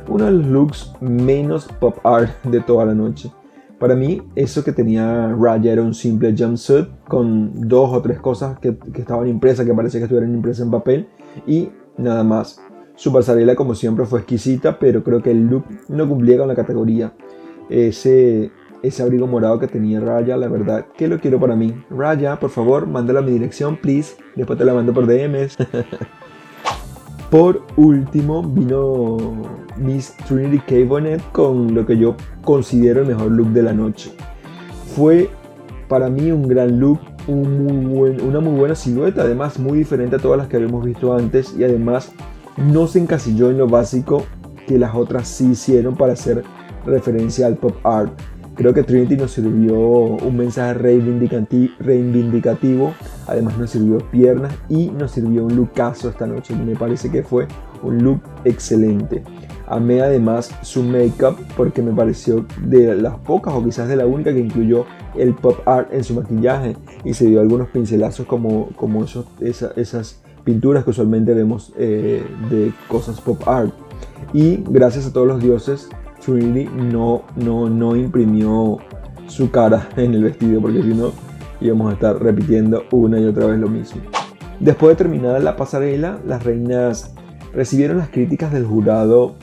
uno 0.07 0.25
de 0.25 0.31
los 0.31 0.45
looks 0.47 0.93
menos 1.01 1.67
pop 1.79 1.97
art 2.05 2.31
de 2.43 2.59
toda 2.61 2.85
la 2.85 2.93
noche. 2.93 3.31
Para 3.79 3.95
mí, 3.95 4.21
eso 4.35 4.63
que 4.65 4.73
tenía 4.73 5.33
Raya 5.39 5.71
era 5.71 5.81
un 5.81 5.93
simple 5.93 6.35
jumpsuit 6.37 6.87
con 7.07 7.69
dos 7.69 7.93
o 7.93 8.01
tres 8.01 8.19
cosas 8.19 8.59
que, 8.59 8.77
estaban 8.95 9.27
impresas, 9.29 9.65
que 9.65 9.73
parecía 9.73 10.01
que 10.01 10.03
estuvieran 10.03 10.33
impresas 10.33 10.65
en 10.65 10.71
papel 10.71 11.07
y 11.47 11.69
nada 11.97 12.23
más. 12.25 12.61
Su 12.95 13.13
pasarela, 13.13 13.55
como 13.55 13.75
siempre, 13.75 14.05
fue 14.05 14.19
exquisita, 14.19 14.77
pero 14.77 15.01
creo 15.01 15.21
que 15.21 15.31
el 15.31 15.47
look 15.47 15.63
no 15.87 16.09
cumplía 16.09 16.37
con 16.37 16.49
la 16.49 16.55
categoría. 16.55 17.13
Ese, 17.69 18.51
ese 18.83 19.01
abrigo 19.01 19.25
morado 19.27 19.57
que 19.59 19.67
tenía 19.67 20.01
Raya, 20.01 20.35
la 20.35 20.49
verdad, 20.49 20.87
que 20.97 21.07
lo 21.07 21.17
quiero 21.17 21.39
para 21.39 21.55
mí. 21.55 21.73
Raya, 21.89 22.37
por 22.37 22.49
favor, 22.49 22.85
mándala 22.85 23.21
a 23.21 23.23
mi 23.23 23.31
dirección, 23.31 23.77
please. 23.77 24.17
Después 24.35 24.59
te 24.59 24.65
la 24.65 24.73
mando 24.73 24.93
por 24.93 25.07
DMs. 25.07 25.57
Por 27.29 27.61
último 27.75 28.41
vino 28.41 29.17
Miss 29.77 30.15
Trinity 30.27 30.59
K. 30.59 30.87
Bonnet 30.87 31.21
con 31.31 31.75
lo 31.75 31.85
que 31.85 31.95
yo 31.95 32.15
considero 32.43 33.01
el 33.01 33.07
mejor 33.07 33.31
look 33.31 33.49
de 33.49 33.61
la 33.61 33.73
noche. 33.73 34.11
Fue 34.95 35.29
para 35.87 36.09
mí 36.09 36.31
un 36.31 36.47
gran 36.47 36.79
look, 36.79 36.99
una 37.27 38.39
muy 38.39 38.57
buena 38.57 38.73
silueta, 38.73 39.21
además 39.21 39.59
muy 39.59 39.77
diferente 39.77 40.15
a 40.15 40.19
todas 40.19 40.39
las 40.39 40.47
que 40.47 40.57
habíamos 40.57 40.83
visto 40.83 41.13
antes 41.13 41.55
y 41.55 41.63
además 41.63 42.11
no 42.57 42.87
se 42.87 42.97
encasilló 42.97 43.51
en 43.51 43.59
lo 43.59 43.67
básico 43.67 44.23
que 44.65 44.79
las 44.79 44.95
otras 44.95 45.27
sí 45.27 45.51
hicieron 45.51 45.95
para 45.95 46.13
hacer 46.13 46.43
referencia 46.83 47.45
al 47.45 47.57
pop 47.57 47.75
art. 47.83 48.11
Creo 48.55 48.73
que 48.73 48.81
Trinity 48.81 49.17
nos 49.17 49.31
sirvió 49.31 49.77
un 49.77 50.35
mensaje 50.35 50.73
reivindicativo, 50.73 52.93
además 53.29 53.57
nos 53.57 53.69
sirvió 53.69 53.99
piernas 54.11 54.53
y 54.69 54.89
nos 54.89 55.11
sirvió 55.11 55.45
un 55.45 55.55
lookazo 55.55 56.09
esta 56.09 56.27
noche. 56.27 56.55
Me 56.55 56.75
parece 56.75 57.11
que 57.11 57.23
fue 57.23 57.47
un 57.83 58.03
look 58.03 58.21
excelente. 58.43 59.23
Amé 59.67 60.01
además 60.01 60.51
su 60.63 60.81
make-up 60.81 61.37
porque 61.55 61.81
me 61.81 61.91
pareció 61.91 62.45
de 62.63 62.95
las 62.95 63.15
pocas 63.19 63.53
o 63.53 63.63
quizás 63.63 63.87
de 63.87 63.95
la 63.95 64.07
única 64.07 64.33
que 64.33 64.39
incluyó 64.39 64.85
el 65.15 65.35
pop 65.35 65.59
art 65.67 65.93
en 65.93 66.03
su 66.03 66.15
maquillaje 66.15 66.75
y 67.03 67.13
se 67.13 67.27
dio 67.27 67.39
algunos 67.39 67.69
pincelazos 67.69 68.25
como, 68.25 68.69
como 68.75 69.03
esos, 69.03 69.27
esas 69.39 70.21
pinturas 70.43 70.83
que 70.83 70.89
usualmente 70.89 71.33
vemos 71.35 71.73
eh, 71.77 72.25
de 72.49 72.73
cosas 72.87 73.21
pop 73.21 73.47
art. 73.47 73.71
Y 74.33 74.63
gracias 74.67 75.05
a 75.05 75.13
todos 75.13 75.27
los 75.27 75.39
dioses 75.41 75.89
Trinity 76.19 76.69
no, 76.91 77.23
no, 77.35 77.69
no 77.69 77.95
imprimió 77.95 78.77
su 79.27 79.51
cara 79.51 79.87
en 79.95 80.13
el 80.13 80.23
vestido 80.23 80.61
porque 80.61 80.81
si 80.81 80.89
no 80.89 81.11
íbamos 81.61 81.91
a 81.91 81.93
estar 81.93 82.21
repitiendo 82.21 82.83
una 82.91 83.19
y 83.19 83.25
otra 83.25 83.47
vez 83.47 83.59
lo 83.59 83.67
mismo. 83.67 84.01
Después 84.59 84.97
de 84.97 85.03
terminar 85.03 85.41
la 85.41 85.55
pasarela, 85.55 86.19
las 86.25 86.43
reinas 86.43 87.13
recibieron 87.53 87.97
las 87.97 88.09
críticas 88.09 88.51
del 88.51 88.65
jurado 88.65 89.35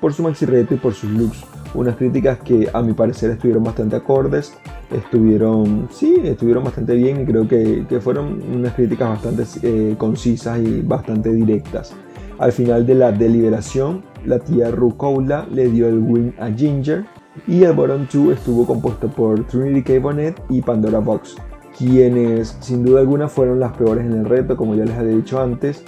por 0.00 0.12
su 0.12 0.22
maxi 0.22 0.46
reto 0.46 0.74
y 0.74 0.78
por 0.78 0.94
sus 0.94 1.10
looks. 1.10 1.44
Unas 1.74 1.96
críticas 1.96 2.38
que 2.38 2.68
a 2.72 2.82
mi 2.82 2.92
parecer 2.92 3.30
estuvieron 3.30 3.64
bastante 3.64 3.96
acordes, 3.96 4.54
estuvieron, 4.90 5.88
sí, 5.90 6.16
estuvieron 6.24 6.64
bastante 6.64 6.94
bien 6.94 7.20
y 7.20 7.24
creo 7.26 7.46
que, 7.46 7.84
que 7.88 8.00
fueron 8.00 8.42
unas 8.54 8.74
críticas 8.74 9.08
bastante 9.10 9.44
eh, 9.62 9.94
concisas 9.98 10.58
y 10.60 10.80
bastante 10.80 11.32
directas. 11.32 11.94
Al 12.38 12.52
final 12.52 12.86
de 12.86 12.94
la 12.94 13.12
deliberación, 13.12 14.02
la 14.24 14.38
tía 14.38 14.70
Rukoula 14.70 15.46
le 15.52 15.68
dio 15.68 15.88
el 15.88 15.98
win 15.98 16.34
a 16.38 16.50
Ginger 16.50 17.04
y 17.46 17.64
el 17.64 17.72
bottom 17.72 18.06
2 18.12 18.38
estuvo 18.38 18.66
compuesto 18.66 19.08
por 19.08 19.44
Trinity 19.46 19.82
K. 19.82 20.00
Bonnet 20.00 20.40
y 20.48 20.62
Pandora 20.62 21.00
Box, 21.00 21.36
quienes 21.78 22.56
sin 22.60 22.84
duda 22.84 23.00
alguna 23.00 23.28
fueron 23.28 23.60
las 23.60 23.72
peores 23.72 24.04
en 24.04 24.12
el 24.12 24.24
reto, 24.24 24.56
como 24.56 24.74
ya 24.74 24.84
les 24.84 24.96
había 24.96 25.16
dicho 25.16 25.40
antes. 25.40 25.84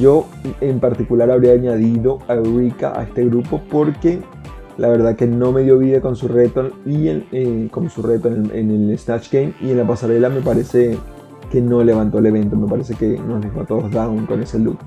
Yo 0.00 0.26
en 0.60 0.80
particular 0.80 1.30
habría 1.30 1.52
añadido 1.52 2.18
a 2.26 2.34
Eureka 2.34 2.98
a 2.98 3.04
este 3.04 3.24
grupo 3.26 3.60
porque 3.70 4.20
la 4.78 4.88
verdad 4.88 5.14
que 5.14 5.26
no 5.26 5.52
me 5.52 5.62
dio 5.62 5.78
vida 5.78 6.00
con 6.00 6.16
su 6.16 6.26
reto 6.26 6.70
y 6.84 7.08
eh, 7.08 7.68
con 7.70 7.88
su 7.88 8.02
reto 8.02 8.28
en 8.28 8.50
el, 8.50 8.90
en 8.90 8.98
Snatch 8.98 9.30
Game 9.30 9.54
y 9.60 9.70
en 9.70 9.78
la 9.78 9.86
pasarela 9.86 10.28
me 10.28 10.40
parece 10.40 10.98
que 11.50 11.60
no 11.60 11.84
levantó 11.84 12.18
el 12.18 12.26
evento, 12.26 12.56
me 12.56 12.66
parece 12.66 12.94
que 12.94 13.18
nos 13.18 13.40
dejó 13.40 13.60
a 13.60 13.66
todos 13.66 13.90
down 13.90 14.26
con 14.26 14.42
ese 14.42 14.58
look. 14.58 14.78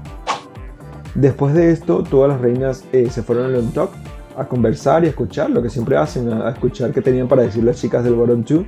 Después 1.15 1.53
de 1.53 1.71
esto, 1.71 2.03
todas 2.03 2.29
las 2.29 2.41
reinas 2.41 2.83
eh, 2.91 3.09
se 3.09 3.23
fueron 3.23 3.53
al 3.55 3.71
talk 3.71 3.91
a 4.37 4.45
conversar 4.45 5.03
y 5.03 5.07
escuchar 5.07 5.49
lo 5.49 5.61
que 5.61 5.69
siempre 5.69 5.97
hacen, 5.97 6.31
a, 6.31 6.49
escuchar 6.49 6.91
qué 6.91 7.01
tenían 7.01 7.27
para 7.27 7.43
decir 7.43 7.63
las 7.63 7.77
chicas 7.77 8.03
del 8.03 8.15
Bottom 8.15 8.43
2. 8.43 8.65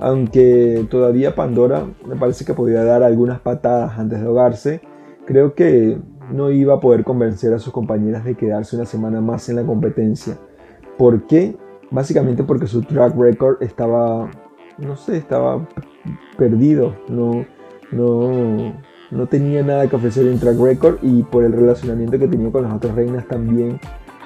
Aunque 0.00 0.86
todavía 0.90 1.34
Pandora 1.34 1.84
me 2.06 2.16
parece 2.16 2.44
que 2.44 2.54
podía 2.54 2.82
dar 2.84 3.02
algunas 3.02 3.40
patadas 3.40 3.98
antes 3.98 4.20
de 4.20 4.26
ahogarse, 4.26 4.80
creo 5.26 5.54
que 5.54 5.98
no 6.32 6.50
iba 6.50 6.74
a 6.74 6.80
poder 6.80 7.04
convencer 7.04 7.52
a 7.52 7.58
sus 7.58 7.72
compañeras 7.72 8.24
de 8.24 8.34
quedarse 8.34 8.76
una 8.76 8.86
semana 8.86 9.20
más 9.20 9.48
en 9.48 9.56
la 9.56 9.64
competencia. 9.64 10.38
¿Por 10.96 11.26
qué? 11.26 11.56
Básicamente 11.90 12.44
porque 12.44 12.66
su 12.66 12.82
track 12.82 13.14
record 13.16 13.62
estaba, 13.62 14.30
no 14.78 14.96
sé, 14.96 15.18
estaba 15.18 15.68
perdido. 16.38 16.94
No, 17.08 17.44
no, 17.92 18.72
no 19.10 19.26
tenía 19.26 19.62
nada 19.62 19.88
que 19.88 19.96
ofrecer 19.96 20.26
en 20.26 20.38
track 20.38 20.58
record 20.58 20.98
y 21.02 21.24
por 21.24 21.44
el 21.44 21.52
relacionamiento 21.52 22.18
que 22.18 22.28
tenía 22.28 22.50
con 22.50 22.62
las 22.62 22.72
otras 22.72 22.94
reinas 22.94 23.26
también 23.26 23.80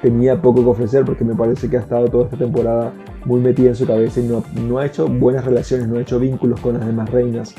tenía 0.05 0.43
poco 0.43 0.62
que 0.62 0.69
ofrecer 0.69 1.03
porque 1.07 1.25
me 1.25 1.35
parece 1.35 1.71
que 1.71 1.79
ha 1.79 1.81
estado 1.81 2.09
toda 2.09 2.25
esta 2.25 2.37
temporada 2.37 2.93
muy 3.25 3.40
metida 3.40 3.71
en 3.71 3.75
su 3.75 3.87
cabeza 3.87 4.21
y 4.21 4.25
no, 4.25 4.45
no 4.69 4.79
ha 4.79 4.85
hecho 4.85 5.09
buenas 5.09 5.47
relaciones, 5.47 5.88
no 5.88 5.97
ha 5.97 6.03
hecho 6.03 6.21
vínculos 6.21 6.61
con 6.61 6.75
las 6.75 6.87
demás 6.87 7.09
reinas. 7.11 7.55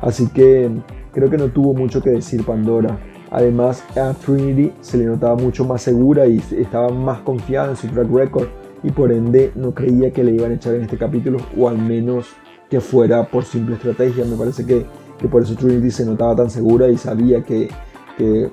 Así 0.00 0.26
que 0.26 0.68
creo 1.12 1.30
que 1.30 1.38
no 1.38 1.46
tuvo 1.46 1.74
mucho 1.74 2.02
que 2.02 2.10
decir 2.10 2.44
Pandora. 2.44 2.98
Además, 3.30 3.84
a 3.96 4.14
Trinity 4.14 4.72
se 4.80 4.98
le 4.98 5.04
notaba 5.04 5.36
mucho 5.36 5.64
más 5.64 5.80
segura 5.80 6.26
y 6.26 6.42
estaba 6.58 6.88
más 6.88 7.20
confiada 7.20 7.70
en 7.70 7.76
su 7.76 7.86
track 7.86 8.10
record 8.10 8.48
y 8.82 8.90
por 8.90 9.12
ende 9.12 9.52
no 9.54 9.72
creía 9.72 10.10
que 10.10 10.24
le 10.24 10.32
iban 10.32 10.50
a 10.50 10.54
echar 10.54 10.74
en 10.74 10.82
este 10.82 10.98
capítulo 10.98 11.38
o 11.56 11.68
al 11.68 11.78
menos 11.78 12.30
que 12.68 12.80
fuera 12.80 13.28
por 13.28 13.44
simple 13.44 13.76
estrategia. 13.76 14.24
Me 14.24 14.34
parece 14.34 14.66
que, 14.66 14.86
que 15.20 15.28
por 15.28 15.44
eso 15.44 15.54
Trinity 15.54 15.92
se 15.92 16.04
notaba 16.04 16.34
tan 16.34 16.50
segura 16.50 16.88
y 16.88 16.96
sabía 16.96 17.44
que 17.44 17.68
que 18.16 18.50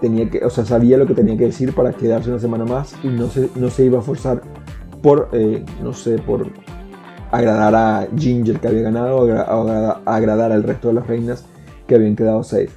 tenía 0.00 0.28
que, 0.28 0.44
o 0.44 0.50
sea, 0.50 0.64
sabía 0.64 0.96
lo 0.96 1.06
que 1.06 1.14
tenía 1.14 1.36
que 1.36 1.46
decir 1.46 1.74
para 1.74 1.92
quedarse 1.92 2.30
una 2.30 2.38
semana 2.38 2.64
más 2.64 2.94
y 3.02 3.08
no 3.08 3.28
se, 3.28 3.48
no 3.54 3.70
se 3.70 3.84
iba 3.84 3.98
a 3.98 4.02
forzar 4.02 4.42
por, 5.02 5.28
eh, 5.32 5.64
no 5.82 5.92
sé, 5.92 6.18
por 6.18 6.46
agradar 7.30 7.74
a 7.74 8.08
Ginger 8.16 8.60
que 8.60 8.68
había 8.68 8.82
ganado 8.82 9.18
o 9.18 10.00
agradar 10.08 10.52
al 10.52 10.62
resto 10.62 10.88
de 10.88 10.94
las 10.94 11.06
reinas 11.06 11.44
que 11.86 11.94
habían 11.94 12.16
quedado 12.16 12.42
safe. 12.42 12.70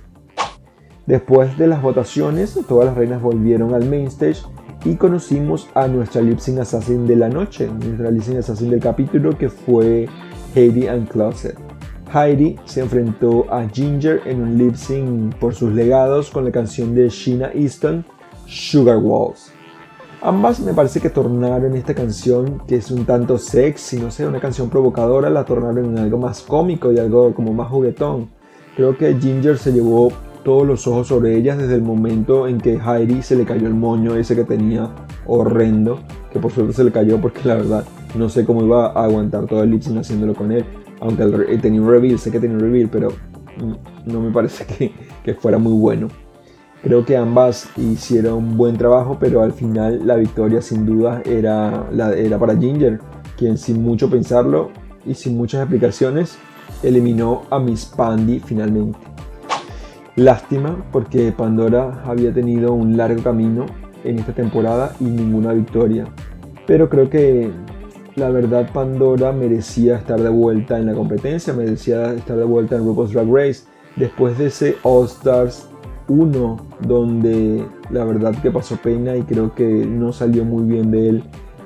Después 1.05 1.57
de 1.57 1.67
las 1.67 1.81
votaciones, 1.81 2.59
todas 2.67 2.87
las 2.87 2.97
reinas 2.97 3.21
volvieron 3.21 3.73
al 3.73 3.85
main 3.85 4.07
stage 4.07 4.41
y 4.83 4.95
conocimos 4.95 5.69
a 5.73 5.87
nuestra 5.87 6.21
lip 6.21 6.39
sync 6.39 6.59
assassin 6.59 7.07
de 7.07 7.15
la 7.15 7.29
noche, 7.29 7.67
nuestra 7.67 8.11
lip 8.11 8.23
sync 8.23 8.39
assassin 8.39 8.69
del 8.69 8.81
capítulo 8.81 9.37
que 9.37 9.49
fue 9.49 10.07
Heidi 10.53 10.87
and 10.87 11.07
Closet. 11.07 11.57
Heidi 12.13 12.55
se 12.65 12.81
enfrentó 12.81 13.45
a 13.51 13.67
Ginger 13.67 14.21
en 14.25 14.41
un 14.41 14.57
lip 14.57 14.75
sync 14.75 15.35
por 15.35 15.53
sus 15.53 15.73
legados 15.73 16.29
con 16.29 16.45
la 16.45 16.51
canción 16.51 16.95
de 16.95 17.09
Sheena 17.09 17.51
Easton, 17.53 18.05
Sugar 18.45 18.97
Walls. 18.97 19.51
Ambas 20.21 20.59
me 20.59 20.73
parece 20.73 20.99
que 20.99 21.09
tornaron 21.09 21.75
esta 21.75 21.93
canción, 21.93 22.61
que 22.67 22.77
es 22.77 22.89
un 22.89 23.05
tanto 23.05 23.37
sexy, 23.37 23.99
no 23.99 24.09
sé, 24.09 24.25
una 24.25 24.39
canción 24.39 24.69
provocadora, 24.69 25.29
la 25.29 25.45
tornaron 25.45 25.85
en 25.85 25.97
algo 25.99 26.17
más 26.17 26.41
cómico 26.41 26.91
y 26.91 26.97
algo 26.97 27.33
como 27.35 27.53
más 27.53 27.69
juguetón. 27.69 28.29
Creo 28.75 28.97
que 28.97 29.15
Ginger 29.19 29.57
se 29.57 29.73
llevó 29.73 30.11
todos 30.43 30.65
los 30.65 30.87
ojos 30.87 31.07
sobre 31.07 31.35
ellas 31.35 31.57
desde 31.57 31.75
el 31.75 31.81
momento 31.81 32.47
en 32.47 32.57
que 32.57 32.79
Heidi 32.79 33.21
se 33.21 33.35
le 33.35 33.43
cayó 33.43 33.67
el 33.67 33.73
moño 33.73 34.15
ese 34.15 34.35
que 34.35 34.43
tenía 34.43 34.89
horrendo, 35.25 35.99
que 36.31 36.39
por 36.39 36.51
suerte 36.51 36.73
se 36.73 36.83
le 36.83 36.91
cayó 36.91 37.19
porque 37.19 37.41
la 37.43 37.55
verdad 37.55 37.83
no 38.15 38.29
sé 38.29 38.45
cómo 38.45 38.63
iba 38.63 38.87
a 38.87 39.03
aguantar 39.03 39.45
todo 39.45 39.63
el 39.63 39.81
sync 39.81 39.97
haciéndolo 39.97 40.33
con 40.33 40.51
él 40.51 40.65
aunque 40.99 41.23
eh, 41.23 41.57
tenía 41.57 41.81
un 41.81 41.89
reveal, 41.89 42.19
sé 42.19 42.31
que 42.31 42.39
tenía 42.39 42.55
un 42.55 42.61
reveal, 42.61 42.89
pero 42.91 43.09
no 44.05 44.21
me 44.21 44.31
parece 44.31 44.65
que, 45.23 45.33
fuera 45.33 45.57
muy 45.57 45.73
bueno. 45.73 46.07
Creo 46.83 47.05
que 47.05 47.17
ambas 47.17 47.69
hicieron 47.75 48.35
un 48.35 48.57
buen 48.57 48.77
trabajo, 48.77 49.17
pero 49.19 49.41
al 49.41 49.51
final 49.51 50.05
la 50.05 50.15
victoria 50.15 50.61
sin 50.61 50.85
duda 50.85 51.21
era, 51.25 51.87
la, 51.91 52.13
era 52.13 52.37
para 52.37 52.55
Ginger, 52.55 52.99
quien 53.35 53.57
sin 53.57 53.83
mucho 53.83 54.09
pensarlo 54.09 54.69
y 55.05 55.13
sin 55.15 55.35
muchas 55.35 55.61
explicaciones 55.61 56.37
eliminó 56.83 57.43
a 57.49 57.59
Miss 57.59 57.85
Pandy 57.85 58.39
finalmente. 58.39 58.97
Lástima 60.15 60.85
porque 60.91 61.31
Pandora 61.31 62.03
había 62.05 62.33
tenido 62.33 62.73
un 62.73 62.95
largo 62.95 63.21
camino 63.21 63.65
en 64.03 64.19
esta 64.19 64.33
temporada 64.33 64.93
y 64.99 65.05
ninguna 65.05 65.53
victoria. 65.53 66.05
Pero 66.65 66.89
creo 66.89 67.09
que 67.09 67.51
la 68.17 68.29
verdad 68.31 68.67
Pandora 68.73 69.31
merecía 69.31 69.97
estar 69.97 70.19
de 70.19 70.29
vuelta 70.29 70.79
en 70.79 70.87
la 70.87 70.93
competencia, 70.93 71.53
merecía 71.53 72.13
estar 72.13 72.35
de 72.35 72.43
vuelta 72.43 72.75
en 72.75 72.83
RuPaul's 72.83 73.13
Drag 73.13 73.27
Race. 73.31 73.63
Después 73.95 74.37
de 74.39 74.47
ese 74.47 74.75
All 74.83 75.05
Stars 75.05 75.69
1, 76.07 76.57
donde 76.81 77.63
la 77.91 78.03
verdad 78.05 78.35
que 78.41 78.49
pasó 78.49 78.75
pena 78.77 79.15
y 79.15 79.21
creo 79.21 79.53
que 79.53 79.63
no 79.63 80.11
salió 80.11 80.43
muy 80.45 80.63
bien 80.63 80.89
de 80.89 81.09
él 81.09 81.23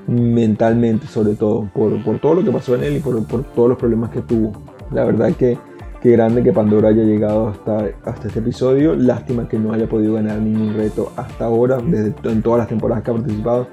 mentalmente, 0.07 1.07
sobre 1.07 1.35
todo, 1.35 1.69
por, 1.73 2.19
todo 2.19 2.35
lo 2.35 2.43
que 2.43 2.51
pasó 2.51 2.75
en 2.75 2.83
él 2.83 2.97
y 2.97 2.99
por, 2.99 3.23
todos 3.25 3.69
los 3.69 3.77
problemas 3.77 4.09
que 4.09 4.21
tuvo. 4.21 4.51
La 4.91 5.05
verdad 5.05 5.31
que, 5.33 5.57
que 6.01 6.11
grande 6.11 6.43
que 6.43 6.51
Pandora 6.51 6.89
haya 6.89 7.03
llegado 7.03 7.47
hasta, 7.47 7.91
hasta 8.03 8.27
este 8.27 8.39
episodio. 8.39 8.93
Lástima 8.93 9.47
que 9.47 9.57
no 9.57 9.71
haya 9.71 9.87
podido 9.87 10.15
ganar 10.15 10.39
ningún 10.39 10.73
reto 10.73 11.13
hasta 11.15 11.45
ahora, 11.45 11.77
desde, 11.77 12.13
en 12.29 12.41
todas 12.41 12.59
las 12.59 12.67
temporadas 12.67 13.05
que 13.05 13.11
ha 13.11 13.13
participado 13.13 13.67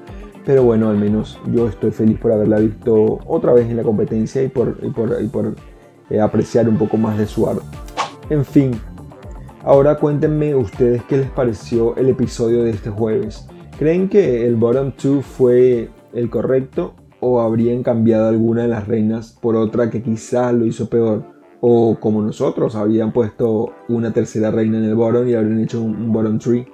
pero 0.49 0.63
bueno, 0.63 0.89
al 0.89 0.97
menos 0.97 1.39
yo 1.53 1.67
estoy 1.67 1.91
feliz 1.91 2.17
por 2.17 2.31
haberla 2.31 2.57
visto 2.57 3.19
otra 3.27 3.53
vez 3.53 3.69
en 3.69 3.77
la 3.77 3.83
competencia 3.83 4.41
y 4.41 4.47
por, 4.47 4.79
eh, 6.09 6.19
apreciar 6.19 6.67
un 6.67 6.75
poco 6.75 6.97
más 6.97 7.19
de 7.19 7.27
su 7.27 7.47
arte. 7.47 7.61
En 8.31 8.43
fin, 8.43 8.71
ahora 9.63 9.97
cuéntenme 9.97 10.55
ustedes 10.55 11.03
qué 11.03 11.17
les 11.17 11.29
pareció 11.29 11.95
el 11.97 12.09
episodio 12.09 12.63
de 12.63 12.71
este 12.71 12.89
jueves. 12.89 13.47
¿Creen 13.77 14.09
que 14.09 14.47
el 14.47 14.55
bottom 14.55 14.91
2 14.99 15.23
fue 15.23 15.91
el 16.13 16.31
correcto 16.31 16.95
o 17.19 17.41
habrían 17.41 17.83
cambiado 17.83 18.29
alguna 18.29 18.63
de 18.63 18.69
las 18.69 18.87
reinas 18.87 19.37
por 19.39 19.55
otra 19.55 19.91
que 19.91 20.01
quizás 20.01 20.51
lo 20.55 20.65
hizo 20.65 20.89
peor? 20.89 21.25
O 21.61 21.99
como 21.99 22.23
nosotros, 22.23 22.75
habrían 22.75 23.13
puesto 23.13 23.73
una 23.87 24.11
tercera 24.13 24.49
reina 24.49 24.79
en 24.79 24.85
el 24.85 24.95
bottom 24.95 25.27
y 25.27 25.35
habrían 25.35 25.59
hecho 25.59 25.79
un, 25.79 25.95
un 25.95 26.11
bottom 26.11 26.39
3. 26.39 26.65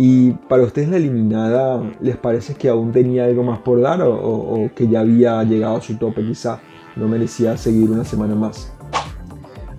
Y 0.00 0.30
para 0.48 0.62
ustedes 0.62 0.88
la 0.88 0.96
eliminada, 0.96 1.82
¿les 2.00 2.16
parece 2.16 2.54
que 2.54 2.68
aún 2.68 2.92
tenía 2.92 3.24
algo 3.24 3.42
más 3.42 3.58
por 3.58 3.80
dar 3.80 4.00
o, 4.00 4.70
que 4.76 4.86
ya 4.86 5.00
había 5.00 5.42
llegado 5.42 5.78
a 5.78 5.80
su 5.80 5.96
tope 5.96 6.24
quizá? 6.24 6.60
No 6.94 7.08
merecía 7.08 7.56
seguir 7.56 7.90
una 7.90 8.04
semana 8.04 8.36
más. 8.36 8.72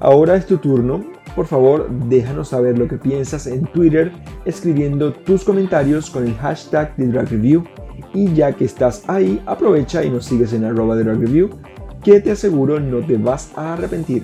Ahora 0.01 0.35
es 0.35 0.45
tu 0.45 0.57
turno. 0.57 1.05
Por 1.37 1.45
favor, 1.45 1.89
déjanos 2.09 2.49
saber 2.49 2.77
lo 2.77 2.89
que 2.89 2.97
piensas 2.97 3.47
en 3.47 3.65
Twitter 3.67 4.11
escribiendo 4.43 5.13
tus 5.13 5.45
comentarios 5.45 6.09
con 6.09 6.25
el 6.25 6.35
hashtag 6.35 6.97
de 6.97 7.07
Drag 7.07 7.29
Review. 7.29 7.63
Y 8.13 8.33
ya 8.33 8.51
que 8.51 8.65
estás 8.65 9.05
ahí, 9.07 9.41
aprovecha 9.45 10.03
y 10.03 10.09
nos 10.09 10.25
sigues 10.25 10.51
en 10.51 10.65
arroba 10.65 10.97
de 10.97 11.05
Drag 11.05 11.49
que 12.03 12.19
te 12.19 12.31
aseguro 12.31 12.81
no 12.81 12.99
te 13.05 13.15
vas 13.17 13.53
a 13.55 13.73
arrepentir. 13.73 14.23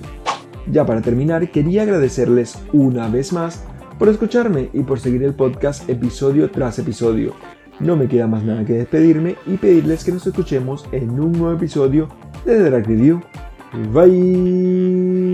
Ya 0.70 0.84
para 0.84 1.00
terminar, 1.00 1.50
quería 1.50 1.82
agradecerles 1.82 2.58
una 2.74 3.08
vez 3.08 3.32
más 3.32 3.64
por 3.98 4.08
escucharme 4.08 4.70
y 4.72 4.82
por 4.82 5.00
seguir 5.00 5.22
el 5.22 5.34
podcast 5.34 5.88
episodio 5.88 6.50
tras 6.50 6.78
episodio. 6.78 7.34
No 7.80 7.96
me 7.96 8.08
queda 8.08 8.26
más 8.26 8.42
nada 8.42 8.64
que 8.64 8.72
despedirme 8.74 9.36
y 9.46 9.56
pedirles 9.56 10.04
que 10.04 10.12
nos 10.12 10.26
escuchemos 10.26 10.86
en 10.92 11.10
un 11.20 11.32
nuevo 11.32 11.52
episodio 11.52 12.08
de 12.44 12.58
Drag 12.58 12.86
Review. 12.86 13.20
Bye. 13.92 15.25